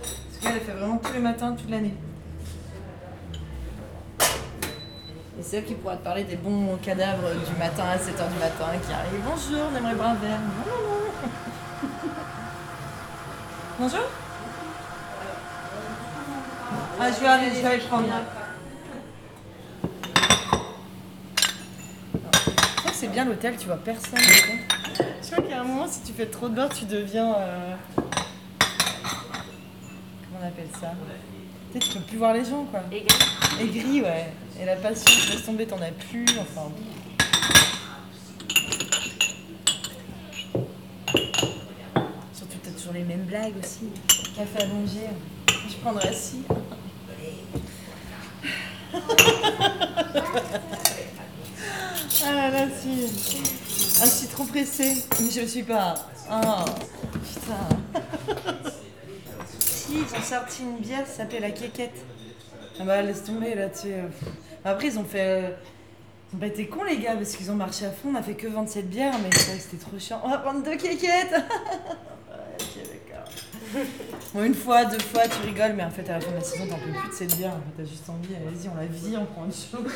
[0.03, 1.95] Parce qu'elle, elle fait vraiment tous les matins, toute l'année.
[5.39, 8.39] Et c'est elle qui pourra te parler des bons cadavres du matin à 7h du
[8.41, 9.23] matin qui arrivent.
[9.25, 10.41] Bonjour, on aimerait boire un verre.
[13.79, 14.01] Bonjour
[17.01, 18.09] Ah, je vais aller, je vais aller le prendre.
[22.93, 24.19] C'est bien l'hôtel, tu vois personne.
[24.19, 27.33] Je crois a un moment, si tu fais trop de beurre, tu deviens.
[27.37, 28.09] euh, Comment
[30.43, 30.91] on appelle ça?
[31.73, 32.81] Tu sais, tu peux plus voir les gens, quoi.
[32.91, 33.09] Aigri.
[33.61, 34.33] Aigri, ouais.
[34.61, 36.25] Et la passion, tu laisses tomber, t'en as plus.
[36.41, 36.73] Enfin.
[42.33, 43.89] Surtout, t'as toujours les mêmes blagues aussi.
[44.35, 45.09] Café allongé.
[45.69, 46.43] Je prendrais assis.
[52.31, 53.07] Ah là là, si.
[54.03, 55.05] Ah, je suis trop pressée.
[55.21, 55.95] Mais je le suis pas.
[56.29, 56.65] Ah,
[57.23, 58.01] putain.
[59.91, 62.05] Ils ont sorti une bière, ça s'appelle la quéquette.
[62.81, 64.09] Ah bah, laisse tomber là, tu euh.
[64.65, 65.57] Après, ils ont fait.
[66.33, 68.11] Ils ont pas été cons, les gars, parce qu'ils ont marché à fond.
[68.13, 70.21] On a fait que 27 bières, mais c'était trop chiant.
[70.25, 73.33] On va prendre deux quéquettes ok, d'accord.
[74.35, 76.43] Bon, une fois, deux fois, tu rigoles, mais en fait, à la fin de la
[76.43, 77.55] saison, t'en peux plus de cette bière.
[77.77, 79.93] T'as juste envie, allez-y, on la vit, on prend autre chose.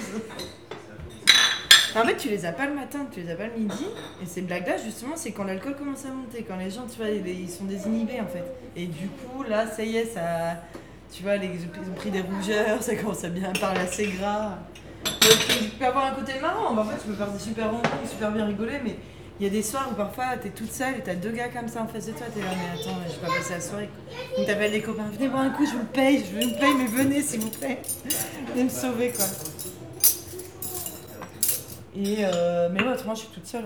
[1.95, 3.84] En fait, tu les as pas le matin, tu les as pas le midi.
[4.22, 7.11] Et ces blagues-là, justement, c'est quand l'alcool commence à monter, quand les gens, tu vois,
[7.11, 8.45] ils, sont désinhibés, en fait.
[8.76, 10.57] Et du coup, là, ça y est, ça.
[11.12, 14.59] Tu vois, ils ont pris des rougeurs, ça commence à bien parler assez gras.
[15.05, 18.09] Tu peux avoir un côté marrant, bah, en fait, tu peux faire des super rencontres,
[18.11, 18.97] super bien rigoler, mais
[19.38, 21.66] il y a des soirs où parfois t'es toute seule et t'as deux gars comme
[21.66, 23.88] ça en face de toi, t'es là, mais attends, je vais pas passer la soirée.
[24.36, 26.59] Donc t'appelles les copains, venez boire un coup, je vous le paye, je vous le
[26.59, 27.78] paye, mais venez s'il vous plaît.
[28.53, 29.24] Venez me sauver, quoi.
[31.95, 33.64] Et euh, mais ouais, autrement, je suis toute seule.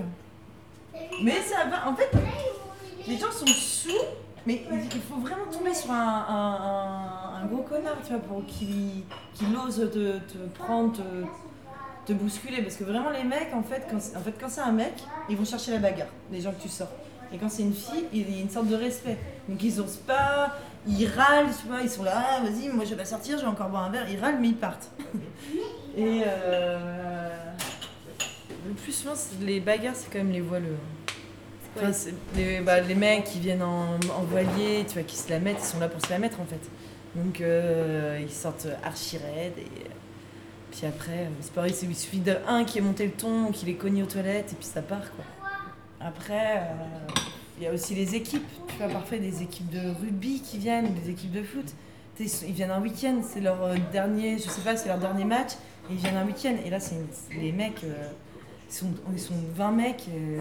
[1.23, 2.11] Mais ça va, en fait,
[3.07, 3.91] les gens sont sous,
[4.47, 9.05] mais il faut vraiment tomber sur un, un, gros connard, tu vois, pour qu'il
[9.65, 10.19] ose te,
[10.59, 11.03] prendre,
[12.05, 12.63] te, bousculer.
[12.63, 14.95] Parce que vraiment, les mecs, en fait, quand, en fait, quand c'est un mec,
[15.29, 16.91] ils vont chercher la bagarre, les gens que tu sors.
[17.33, 19.19] Et quand c'est une fille, il y a une sorte de respect.
[19.49, 20.57] Donc ils osent pas,
[20.87, 23.43] ils râlent, tu vois, ils sont là, ah, vas-y, moi je vais pas sortir, je
[23.43, 24.09] vais encore boire un verre.
[24.09, 24.91] Ils râlent, mais ils partent.
[25.97, 27.46] Et euh,
[28.83, 30.77] plus souvent, les bagarres, c'est quand même les voileux.
[31.77, 35.29] Enfin, c'est les, bah, les mecs qui viennent en, en voilier, tu vois, qui se
[35.29, 36.61] la mettent, ils sont là pour se la mettre en fait.
[37.15, 39.91] Donc euh, ils sortent archi raides et
[40.71, 43.75] puis après, euh, c'est pareil, il suffit d'un qui est monté le ton, qui les
[43.75, 45.25] cogne aux toilettes et puis ça part quoi.
[46.01, 47.21] Après, euh,
[47.59, 50.93] il y a aussi les équipes, tu vois, parfois des équipes de rugby qui viennent,
[50.95, 51.73] des équipes de foot.
[52.19, 55.53] Ils viennent un week-end, c'est leur euh, dernier, je sais pas, c'est leur dernier match,
[55.91, 56.55] et ils viennent un week-end.
[56.65, 56.97] Et là, c'est
[57.39, 58.11] les mecs, euh,
[58.69, 60.05] ils, sont, ils sont 20 mecs.
[60.09, 60.39] euh,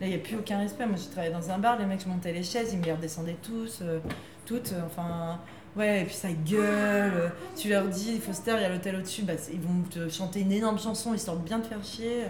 [0.00, 0.86] Là, il n'y a plus aucun respect.
[0.86, 2.92] Moi, j'ai travaillé dans un bar, les mecs, je montais les chaises, ils me les
[2.92, 3.98] redescendaient tous, euh,
[4.46, 5.40] toutes, euh, enfin...
[5.76, 9.34] Ouais, et puis ça gueule, tu leur dis, Foster, il y a l'hôtel au-dessus, bah,
[9.52, 12.24] ils vont te chanter une énorme chanson, histoire de bien te faire chier.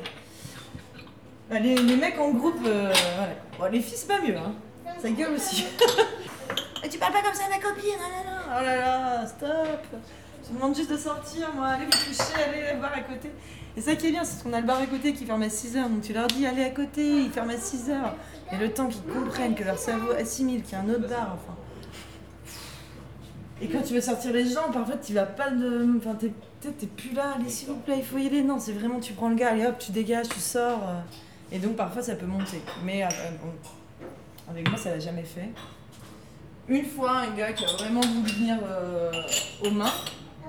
[1.49, 2.59] Bah, les, les mecs en groupe,
[3.71, 4.53] les filles, c'est pas mieux, hein.
[5.01, 5.65] Ça gueule aussi.
[6.91, 8.41] Tu parles pas comme ça à ma copine, non, non, non.
[8.49, 9.87] Oh là là, stop.
[10.47, 13.31] Tu demandes juste de sortir, moi, allez vous coucher, allez boire à côté.
[13.79, 15.47] Et ça qui est bien, c'est qu'on a le bar à côté qui ferme à
[15.47, 17.93] 6h, donc tu leur dis allez à côté, il ferme à 6h.
[18.53, 21.37] Et le temps qu'ils comprennent que leur cerveau assimile qu'il y a un autre bar,
[21.37, 21.55] enfin.
[23.63, 25.87] Et quand tu veux sortir les gens, parfois tu vas pas de.
[25.97, 28.43] Enfin, t'es t'es- plus là, allez s'il vous plaît, il faut y aller.
[28.43, 30.81] Non, c'est vraiment tu prends le gars, allez hop, tu dégages, tu sors.
[30.83, 31.01] euh.
[31.53, 32.61] Et donc parfois ça peut monter.
[32.85, 33.09] Mais euh,
[34.51, 35.51] avec moi ça l'a jamais fait.
[36.69, 39.11] Une fois, un gars qui a vraiment voulu venir euh,
[39.65, 39.93] aux mains.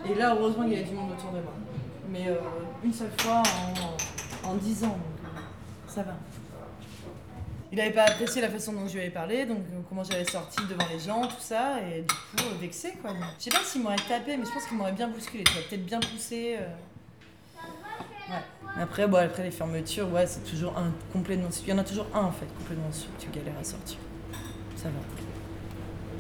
[0.10, 1.54] Et là, heureusement, il y avait du monde autour de moi.
[2.12, 2.36] Mais euh,
[2.84, 3.44] une seule fois
[4.44, 5.40] en, en 10 ans, donc euh,
[5.88, 6.14] ça va.
[7.72, 10.26] Il n'avait pas apprécié la façon dont je lui avais parlé, donc euh, comment j'avais
[10.26, 13.12] sorti devant les gens, tout ça, et du coup, euh, vexé quoi.
[13.38, 15.86] Je sais pas s'il m'aurait tapé, mais je pense qu'il m'aurait bien bousculé, tu peut-être
[15.86, 16.58] bien poussé.
[18.30, 18.82] Ouais.
[18.82, 21.50] Après, bon, après les fermetures, ouais, c'est toujours un complètement.
[21.64, 23.98] Il y en a toujours un en fait, complètement sûr tu galères à sortir.
[24.76, 25.00] Ça va.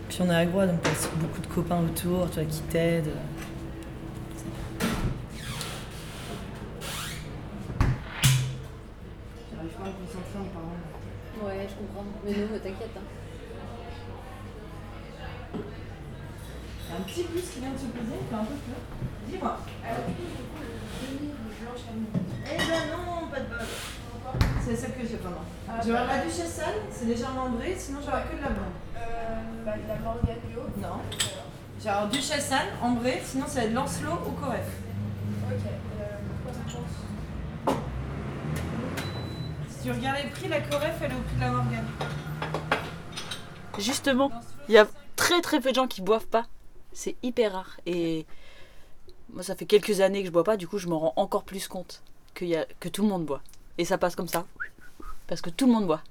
[0.10, 3.14] Puis on est à Groix, donc t'as beaucoup de copains autour, tu qui t'aident.
[31.90, 34.62] J'ai alors duchesse salle, ambré, sinon ça va être Lancelot ou Coref.
[35.50, 35.58] Ok,
[37.68, 37.72] euh,
[39.68, 41.88] Si tu regardes les prix, la Coref elle est au prix de la Morgane.
[43.80, 44.32] Justement,
[44.68, 46.46] il y a très très peu de gens qui boivent pas.
[46.94, 47.80] C'est hyper rare.
[47.88, 48.28] Et
[49.34, 51.44] moi, ça fait quelques années que je bois pas, du coup, je me rends encore
[51.44, 52.04] plus compte
[52.36, 53.42] qu'il y a, que tout le monde boit.
[53.80, 54.46] Et ça passe comme ça.
[55.26, 56.04] Parce que tout le monde boit.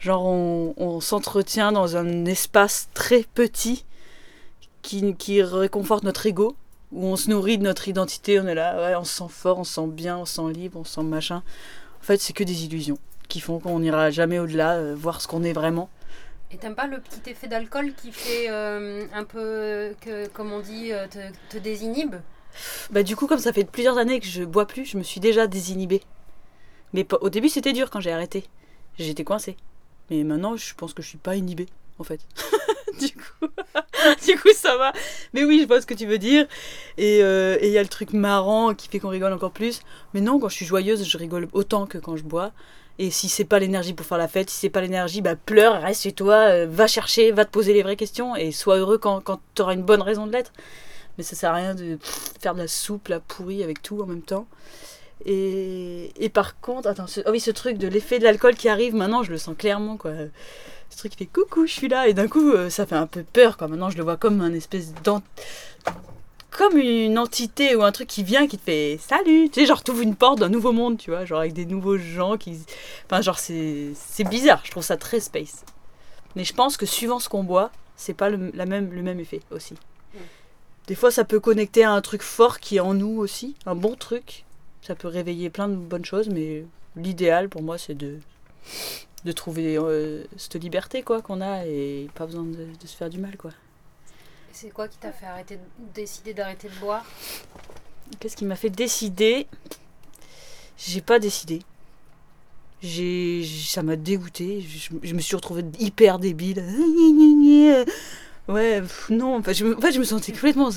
[0.00, 3.84] Genre, on, on s'entretient dans un espace très petit
[4.86, 6.56] qui, qui réconforte notre ego,
[6.92, 9.58] où on se nourrit de notre identité, on est là, ouais, on se sent fort,
[9.58, 11.42] on se sent bien, on se sent libre, on se sent machin.
[12.00, 15.26] En fait, c'est que des illusions qui font qu'on n'ira jamais au-delà, euh, voir ce
[15.26, 15.90] qu'on est vraiment.
[16.52, 20.60] Et t'aimes pas le petit effet d'alcool qui fait euh, un peu, que, comme on
[20.60, 21.18] dit, euh, te,
[21.50, 22.14] te désinhibe?
[22.90, 25.18] Bah du coup, comme ça fait plusieurs années que je bois plus, je me suis
[25.20, 26.02] déjà désinhibée.
[26.92, 28.44] Mais au début, c'était dur quand j'ai arrêté.
[28.98, 29.56] J'étais coincée.
[30.08, 31.66] Mais maintenant, je pense que je suis pas inhibée,
[31.98, 32.20] en fait.
[33.00, 33.46] du coup,
[34.26, 34.92] du coup, ça va.
[35.32, 36.46] Mais oui, je vois ce que tu veux dire.
[36.98, 39.80] Et euh, et il y a le truc marrant qui fait qu'on rigole encore plus.
[40.14, 42.52] Mais non, quand je suis joyeuse, je rigole autant que quand je bois.
[42.98, 45.82] Et si c'est pas l'énergie pour faire la fête, si c'est pas l'énergie, bah pleure,
[45.82, 48.96] reste chez toi, euh, va chercher, va te poser les vraies questions et sois heureux
[48.96, 50.52] quand, quand tu auras une bonne raison de l'être.
[51.18, 51.98] Mais ça sert à rien de
[52.40, 54.46] faire de la soupe, la pourrie avec tout en même temps.
[55.26, 58.94] Et, et par contre, attends, oh oui, ce truc de l'effet de l'alcool qui arrive,
[58.94, 60.12] maintenant je le sens clairement quoi.
[60.96, 63.06] Ce truc qui fait coucou, je suis là, et d'un coup euh, ça fait un
[63.06, 63.68] peu peur quoi.
[63.68, 65.22] Maintenant je le vois comme un espèce d'ent-
[66.50, 69.82] comme une entité ou un truc qui vient qui te fait salut, tu sais, genre
[69.84, 72.58] t'ouvres une porte d'un nouveau monde, tu vois, genre avec des nouveaux gens qui.
[73.04, 75.66] Enfin, genre c'est c'est bizarre, je trouve ça très space.
[76.34, 79.20] Mais je pense que suivant ce qu'on boit, c'est pas le, la même, le même
[79.20, 79.74] effet aussi.
[80.86, 83.74] Des fois, ça peut connecter à un truc fort qui est en nous aussi, un
[83.74, 84.44] bon truc.
[84.80, 88.18] Ça peut réveiller plein de bonnes choses, mais l'idéal pour moi, c'est de,
[89.26, 93.10] de trouver euh, cette liberté quoi qu'on a et pas besoin de, de se faire
[93.10, 93.50] du mal quoi.
[94.52, 95.60] C'est quoi qui t'a fait arrêter, de-
[95.94, 97.04] décider d'arrêter de boire?
[98.18, 99.46] Qu'est-ce qui m'a fait décider?
[100.78, 101.60] J'ai pas décidé.
[102.82, 104.60] J'ai, ça m'a dégoûté.
[104.62, 106.62] Je, je me suis retrouvée hyper débile.
[108.48, 109.38] Ouais, pff, non.
[109.38, 110.70] Enfin, je, me- en fait, je me sentais complètement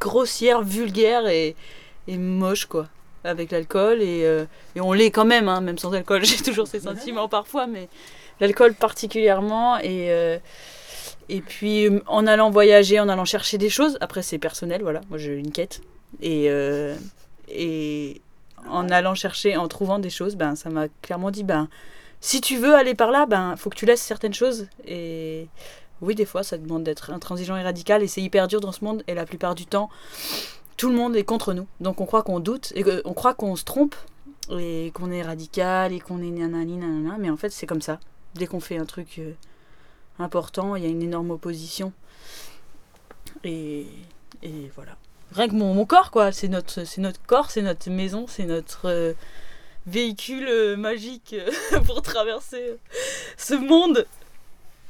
[0.00, 1.54] grossière, vulgaire et,
[2.08, 2.88] et moche, quoi.
[3.24, 4.02] Avec l'alcool.
[4.02, 4.44] Et, euh,
[4.74, 6.24] et on l'est quand même, hein, même sans alcool.
[6.24, 7.88] J'ai toujours ces sentiments parfois, mais
[8.40, 9.78] l'alcool particulièrement.
[9.78, 10.38] Et, euh,
[11.28, 15.00] et puis, euh, en allant voyager, en allant chercher des choses, après, c'est personnel, voilà.
[15.08, 15.80] Moi, j'ai une quête.
[16.20, 16.50] Et,
[17.48, 18.20] et
[18.68, 21.68] en allant chercher, en trouvant des choses, ben, ça m'a clairement dit, ben,
[22.20, 24.68] si tu veux aller par là, ben, faut que tu laisses certaines choses.
[24.86, 25.48] Et
[26.00, 28.84] oui, des fois, ça demande d'être intransigeant et radical, et c'est hyper dur dans ce
[28.84, 29.02] monde.
[29.06, 29.90] Et la plupart du temps,
[30.82, 31.68] tout le monde est contre nous.
[31.78, 33.94] Donc on croit qu'on doute, et que- on croit qu'on se trompe,
[34.50, 37.18] et qu'on est radical, et qu'on est nanani, nanana.
[37.20, 38.00] Mais en fait, c'est comme ça.
[38.34, 39.34] Dès qu'on fait un truc euh,
[40.18, 41.92] important, il y a une énorme opposition.
[43.44, 43.86] Et,
[44.42, 44.96] et voilà.
[45.30, 46.32] Rien que mon, corps, quoi.
[46.32, 49.12] C'est notre, c'est notre corps, c'est notre maison, c'est notre euh,
[49.86, 51.36] véhicule euh, magique
[51.86, 52.76] pour traverser
[53.36, 54.04] ce monde.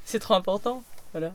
[0.07, 0.82] C'est trop important.
[1.12, 1.34] Voilà.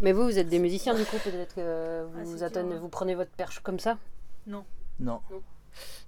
[0.00, 3.30] Mais vous, vous êtes des musiciens, du coup, peut-être que vous, attendez, vous prenez votre
[3.32, 3.98] perche comme ça
[4.46, 4.64] Non.
[4.98, 5.20] Non.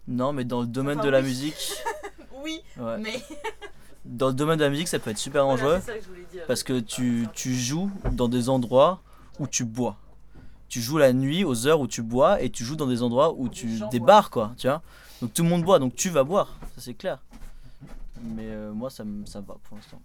[0.08, 1.24] Non, mais dans le domaine Enfin, de la oui.
[1.26, 1.72] musique.
[2.42, 2.98] oui, Ouais.
[2.98, 3.22] mais.
[4.04, 5.80] Dans le domaine de la musique, ça peut être super Voilà, dangereux.
[5.80, 6.44] c'est ça que je voulais dire.
[6.48, 9.00] Parce que tu, tu joues dans des endroits
[9.38, 9.96] où tu bois.
[10.68, 13.32] tu joues la nuit aux heures où tu bois et tu joues dans des endroits
[13.36, 14.82] où tu des bars quoi, tu vois.
[15.20, 17.22] Donc tout le monde boit, donc tu vas boire, ça c'est clair.
[18.24, 20.02] Mais euh, moi ça me ça va pour l'instant.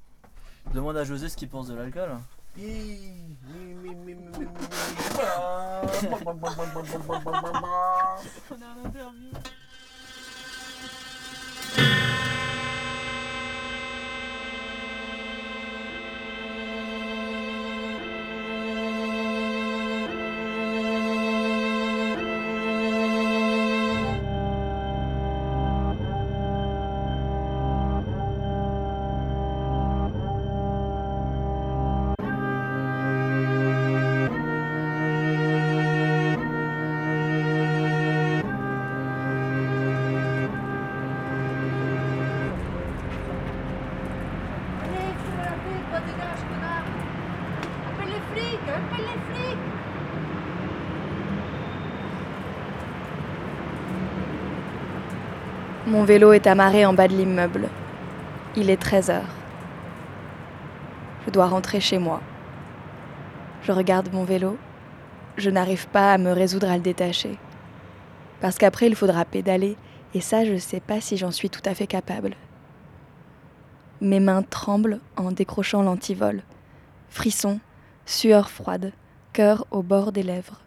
[0.75, 2.09] Demande à José ce qu'il pense de l'alcool.
[2.57, 3.37] Appelle
[55.87, 57.69] Mon vélo est amarré en bas de l'immeuble.
[58.57, 59.35] Il est 13 heures.
[61.25, 62.19] Je dois rentrer chez moi.
[63.61, 64.57] Je regarde mon vélo.
[65.37, 67.37] Je n'arrive pas à me résoudre à le détacher.
[68.41, 69.77] Parce qu'après, il faudra pédaler,
[70.13, 72.35] et ça, je ne sais pas si j'en suis tout à fait capable.
[74.01, 76.43] Mes mains tremblent en décrochant l'antivol.
[77.07, 77.61] Frissons,
[78.05, 78.91] sueur froide,
[79.31, 80.59] cœur au bord des lèvres.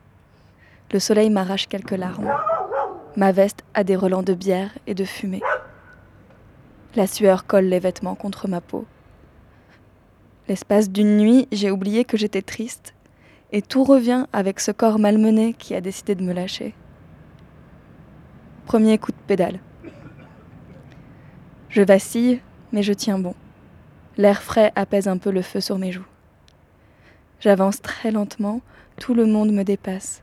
[0.91, 2.33] Le soleil m'arrache quelques larmes.
[3.17, 5.43] Ma veste a des relents de bière et de fumée.
[6.95, 8.87] La sueur colle les vêtements contre ma peau.
[10.47, 12.95] L'espace d'une nuit, j'ai oublié que j'étais triste,
[13.51, 16.73] et tout revient avec ce corps malmené qui a décidé de me lâcher.
[18.67, 19.59] Premier coup de pédale.
[21.69, 22.41] Je vacille,
[22.73, 23.35] mais je tiens bon.
[24.17, 26.07] L'air frais apaise un peu le feu sur mes joues.
[27.41, 28.61] J'avance très lentement,
[28.99, 30.23] tout le monde me dépasse.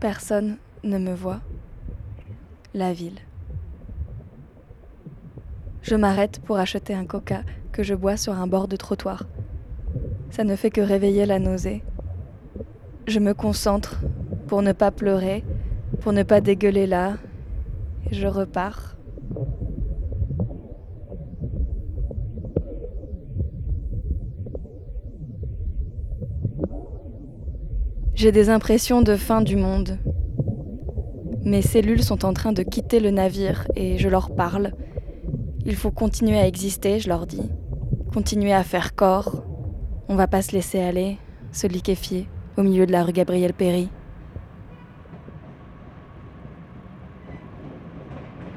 [0.00, 1.40] Personne ne me voit.
[2.72, 3.18] La ville.
[5.82, 9.24] Je m'arrête pour acheter un coca que je bois sur un bord de trottoir.
[10.30, 11.82] Ça ne fait que réveiller la nausée.
[13.06, 14.00] Je me concentre
[14.46, 15.44] pour ne pas pleurer,
[16.00, 17.18] pour ne pas dégueuler là,
[18.10, 18.96] je repars.
[28.20, 29.96] J'ai des impressions de fin du monde.
[31.42, 34.72] Mes cellules sont en train de quitter le navire et je leur parle.
[35.64, 37.50] Il faut continuer à exister, je leur dis.
[38.12, 39.42] Continuer à faire corps.
[40.06, 41.16] On va pas se laisser aller,
[41.50, 43.88] se liquéfier au milieu de la rue Gabriel Péry.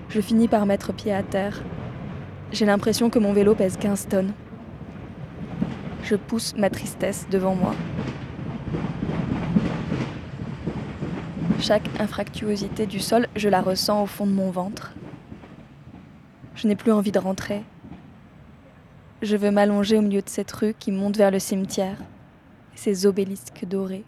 [0.10, 1.64] Je finis par mettre pied à terre.
[2.52, 4.34] J'ai l'impression que mon vélo pèse 15 tonnes.
[6.04, 7.74] Je pousse ma tristesse devant moi.
[11.66, 14.92] Chaque infractuosité du sol, je la ressens au fond de mon ventre.
[16.56, 17.64] Je n'ai plus envie de rentrer.
[19.22, 21.96] Je veux m'allonger au milieu de cette rue qui monte vers le cimetière,
[22.76, 24.04] ces obélisques dorés,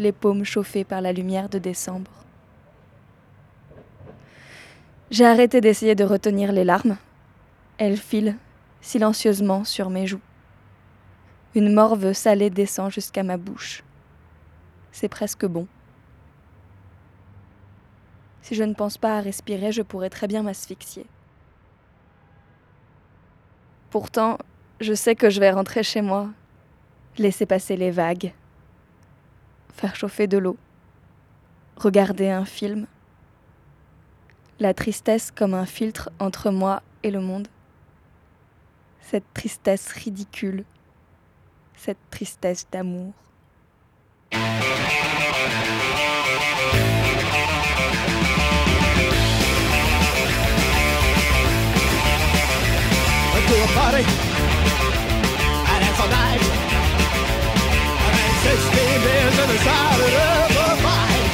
[0.00, 2.10] les paumes chauffées par la lumière de décembre.
[5.12, 6.96] J'ai arrêté d'essayer de retenir les larmes.
[7.78, 8.34] Elles filent
[8.80, 10.26] silencieusement sur mes joues.
[11.54, 13.84] Une morve salée descend jusqu'à ma bouche.
[14.90, 15.68] C'est presque bon.
[18.44, 21.06] Si je ne pense pas à respirer, je pourrais très bien m'asphyxier.
[23.88, 24.36] Pourtant,
[24.82, 26.28] je sais que je vais rentrer chez moi,
[27.16, 28.34] laisser passer les vagues,
[29.72, 30.58] faire chauffer de l'eau,
[31.78, 32.86] regarder un film.
[34.60, 37.48] La tristesse comme un filtre entre moi et le monde.
[39.00, 40.66] Cette tristesse ridicule,
[41.76, 43.14] cette tristesse d'amour.
[53.54, 54.02] To a party
[55.70, 56.42] and it's all night.
[58.02, 61.32] I had 16 beers and decided up a fight.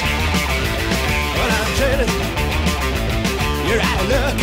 [1.39, 2.13] When I'm chilling,
[3.65, 4.37] you're out of luck.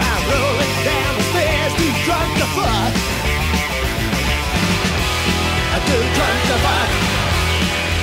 [0.00, 2.92] I'm rolling down the stairs, too drunk to fuck.
[5.76, 6.90] I'm too drunk to fuck.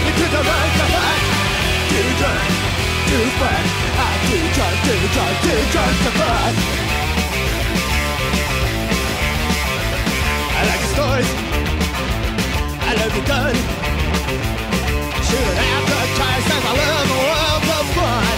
[0.06, 1.22] You're too drunk to fuck.
[1.90, 2.50] Too drunk
[3.10, 3.66] to fuck.
[3.98, 6.85] I'm too drunk, too drunk, too drunk to fuck.
[13.16, 13.56] pretty good.
[15.28, 18.38] Should advertise since I live a world of fun.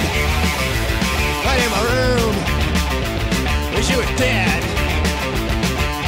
[1.46, 2.34] Right in my room,
[3.74, 4.62] wish you were dead.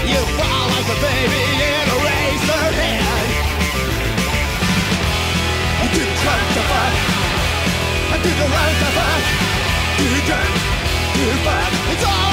[0.06, 1.44] You fall like a baby
[1.74, 3.28] in a razor head.
[5.82, 6.98] I did try to fight.
[8.14, 9.26] I do the right to fight.
[9.98, 10.42] Did you?
[11.16, 11.94] Did fight?
[11.94, 12.29] It's all.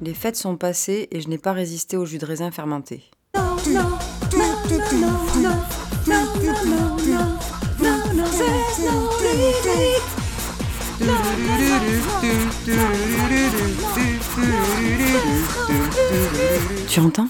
[0.00, 3.10] Les fêtes sont passées et je n'ai pas résisté au jus de raisin fermenté.
[16.88, 17.28] Tu entends?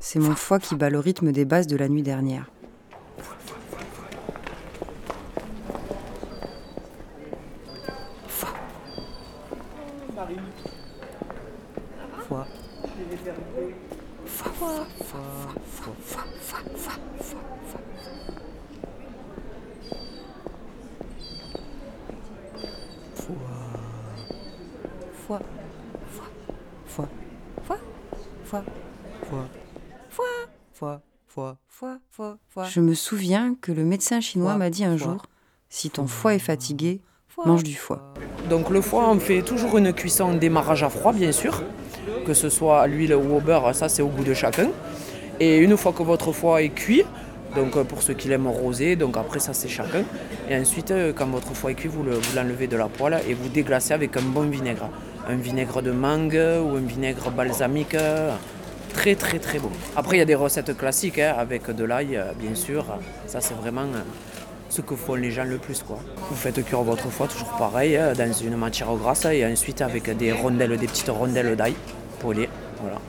[0.00, 2.46] C'est mon foie qui bat le rythme des basses de la nuit dernière.
[12.28, 12.46] Foie.
[12.78, 13.34] Foie, foie, foie, foie,
[14.26, 14.44] foie, foie, foie, foie.
[14.44, 14.44] Foie.
[14.44, 14.44] Foie.
[14.44, 14.44] Foie.
[14.44, 14.44] Foie.
[14.44, 14.44] Foie.
[14.44, 14.44] Foie.
[14.44, 14.47] Foie.
[14.58, 14.86] Foie.
[25.26, 25.38] Foie.
[26.86, 27.04] Foie.
[31.28, 31.58] Foie.
[32.48, 32.64] Foie.
[32.68, 35.26] Je me souviens que le médecin chinois m'a dit un jour
[35.68, 37.00] si ton foie est fatigué,
[37.44, 38.12] mange du foie.
[38.50, 41.62] Donc le foie, on fait toujours une cuisson démarrage à froid, bien sûr,
[42.28, 44.68] que ce soit à l'huile ou au beurre, ça c'est au goût de chacun.
[45.40, 47.04] Et une fois que votre foie est cuit,
[47.56, 50.02] donc euh, pour ceux qui l'aiment rosé, donc après ça c'est chacun.
[50.50, 53.18] Et ensuite, euh, quand votre foie est cuit, vous le- vous l'enlevez de la poêle
[53.26, 54.90] et vous déglacez avec un bon vinaigre.
[55.26, 57.96] Un vinaigre de mangue ou un vinaigre balsamique.
[58.92, 59.70] Très très très bon.
[59.96, 62.84] Après il y a des recettes classiques hein, avec de l'ail, bien sûr.
[63.26, 64.02] Ça c'est vraiment euh,
[64.68, 65.82] ce que font les gens le plus.
[65.82, 65.98] Quoi.
[66.28, 70.32] Vous faites cuire votre foie toujours pareil, dans une matière grasse et ensuite avec des
[70.32, 71.74] rondelles, des petites rondelles d'ail
[72.20, 73.00] Voilà.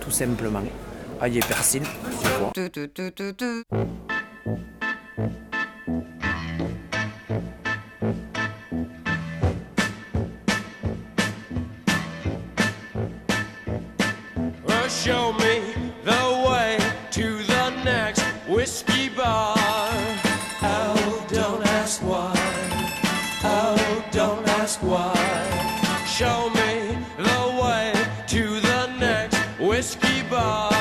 [0.00, 0.62] Tout simplement.
[1.20, 1.82] Ail et persil,
[15.02, 16.78] show me the way
[17.10, 19.54] to the next whiskey bar.
[20.62, 22.34] Oh, don't ask why.
[23.44, 25.14] Oh, don't ask why.
[26.06, 26.61] Show me
[30.32, 30.71] goodbye.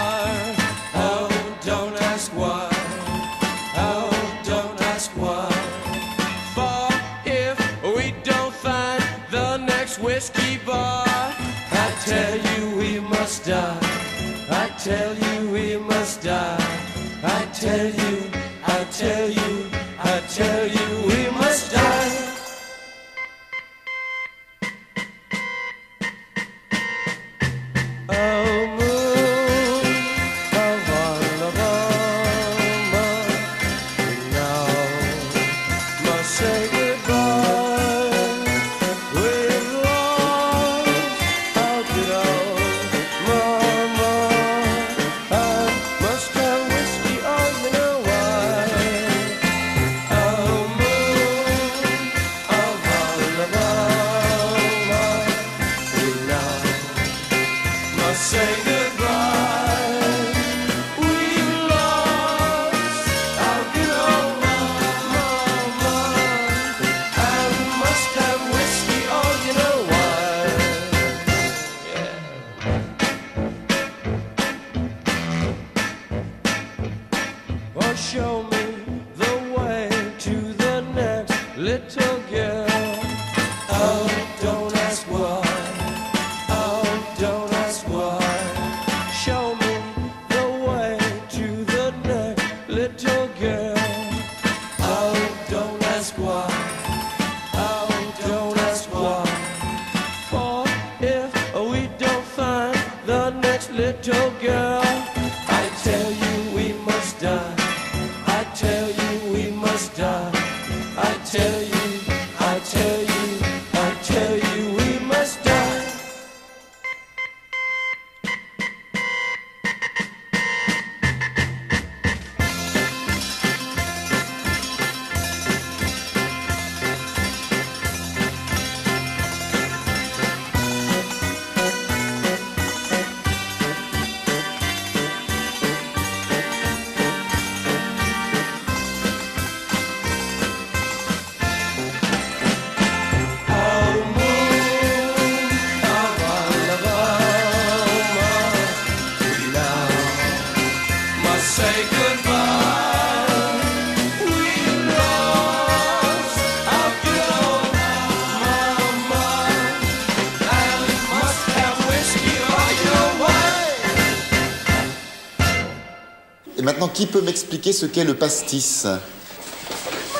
[167.01, 168.85] Qui peut m'expliquer ce qu'est le pastis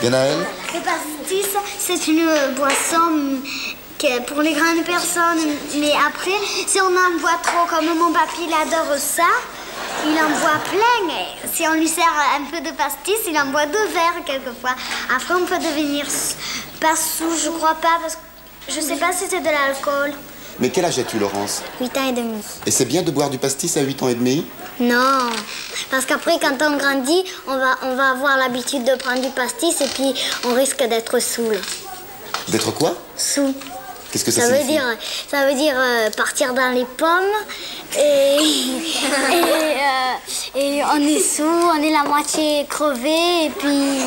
[0.02, 0.40] Ganaël
[0.74, 1.46] Le pastis,
[1.78, 2.26] c'est une
[2.56, 3.38] boisson
[4.26, 6.32] pour les grandes personnes, mais après,
[6.66, 9.30] si on en boit trop, comme mon papy, il adore ça,
[10.08, 11.14] il en boit plein.
[11.14, 14.74] Et si on lui sert un peu de pastis, il en boit deux verres quelquefois.
[15.16, 16.08] Après, on peut devenir
[16.80, 20.14] pas sous, je crois pas, parce que je sais pas si c'est de l'alcool.
[20.60, 21.62] Mais quel âge as-tu, Laurence?
[21.80, 22.42] 8 ans et demi.
[22.66, 24.48] Et c'est bien de boire du pastis à 8 ans et demi?
[24.80, 25.30] Non,
[25.92, 29.80] parce qu'après, quand on grandit, on va, on va avoir l'habitude de prendre du pastis
[29.82, 30.14] et puis
[30.46, 31.60] on risque d'être saoul.
[32.48, 32.96] D'être quoi?
[33.18, 33.54] Sous.
[34.12, 34.84] Qu'est-ce que ça, Ça veut dire,
[35.30, 37.36] ça veut dire euh, partir dans les pommes
[37.96, 44.00] et, et, euh, et on est sous, on est la moitié crevé et puis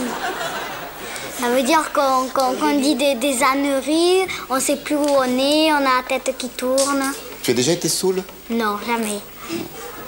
[1.41, 5.73] ça veut dire qu'on qu'on dit des, des âneries, on sait plus où on est,
[5.73, 7.03] on a la tête qui tourne.
[7.43, 8.23] Tu as déjà été saoul?
[8.51, 9.21] Non, jamais.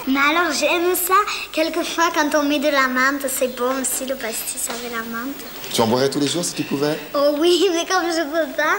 [0.09, 1.15] Mais alors j'aime ça,
[1.53, 5.45] quelquefois quand on met de la menthe, c'est bon aussi le pastis avec la menthe.
[5.73, 6.97] Tu en boirais tous les jours si tu pouvais?
[7.13, 8.79] Oh oui, mais comme je peux pas.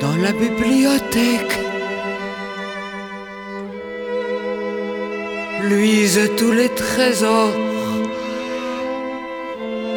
[0.00, 1.69] Dans la bibliothèque
[6.36, 7.52] tous les trésors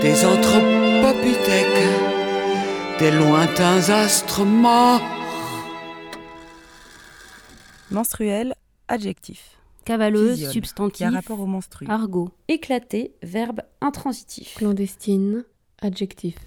[0.02, 1.68] des anthropopithèques,
[2.98, 5.02] des lointains astres morts.
[7.91, 8.56] Menstruel,
[8.88, 9.60] adjectif.
[9.86, 10.98] Cavaleuse, Physiole, substantif.
[10.98, 11.86] qui a rapport au menstru.
[11.88, 12.30] Argot.
[12.48, 14.56] Éclaté, verbe intransitif.
[14.56, 15.46] Clandestine,
[15.80, 16.38] adjectif.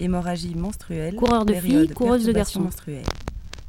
[0.00, 1.14] Hémorragie menstruelle.
[1.14, 2.68] Coureur de période filles, coureuse de garçons.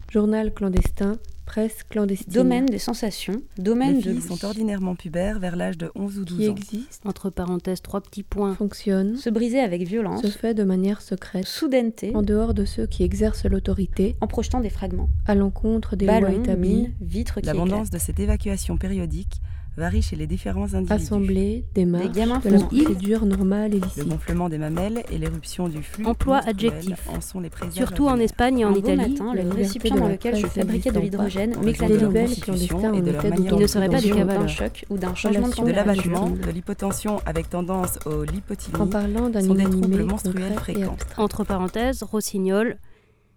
[0.10, 1.20] Journal clandestin,
[1.52, 2.32] presse clandestine.
[2.32, 3.41] Domaine des sensations.
[3.58, 6.52] Domaine Les de filles sont ordinairement pubères vers l'âge de 11 ou 12 qui ans.
[6.56, 8.56] existe, Entre parenthèses, trois petits points.
[8.56, 10.22] fonctionne, Se briser avec violence.
[10.22, 12.16] se fait de manière secrète, Soudaineté.
[12.16, 15.10] en dehors de ceux qui exercent l'autorité, En projetant des fragments.
[15.26, 19.41] à l'encontre des lois Ballons, établies, mines, vitres qui L'abondance de cette évacuation périodique
[19.78, 20.93] varie chez les différents individus.
[20.93, 24.07] assemblée, démarche, gamins de la procédure normale et Le licite.
[24.07, 27.07] gonflement des mamelles et l'éruption du flux Emploi adjectif.
[27.09, 28.17] en sont les Surtout en.
[28.22, 32.05] Espagne et en Italie, matin, le récipient dans lequel je fabriquais de l'hydrogène m'éclatait de
[32.05, 35.15] le constitution et de leur manière Il ne serait pas du d'un choc ou d'un
[35.15, 40.03] changement de l'abattement, de l'hypotension avec tendance au lipotylie En parlant d'un sont des troubles
[40.03, 40.97] menstruels fréquents.
[41.17, 42.78] Entre parenthèses, rossignol,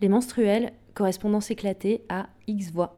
[0.00, 2.88] Les menstruels, correspondance éclatée à X voix.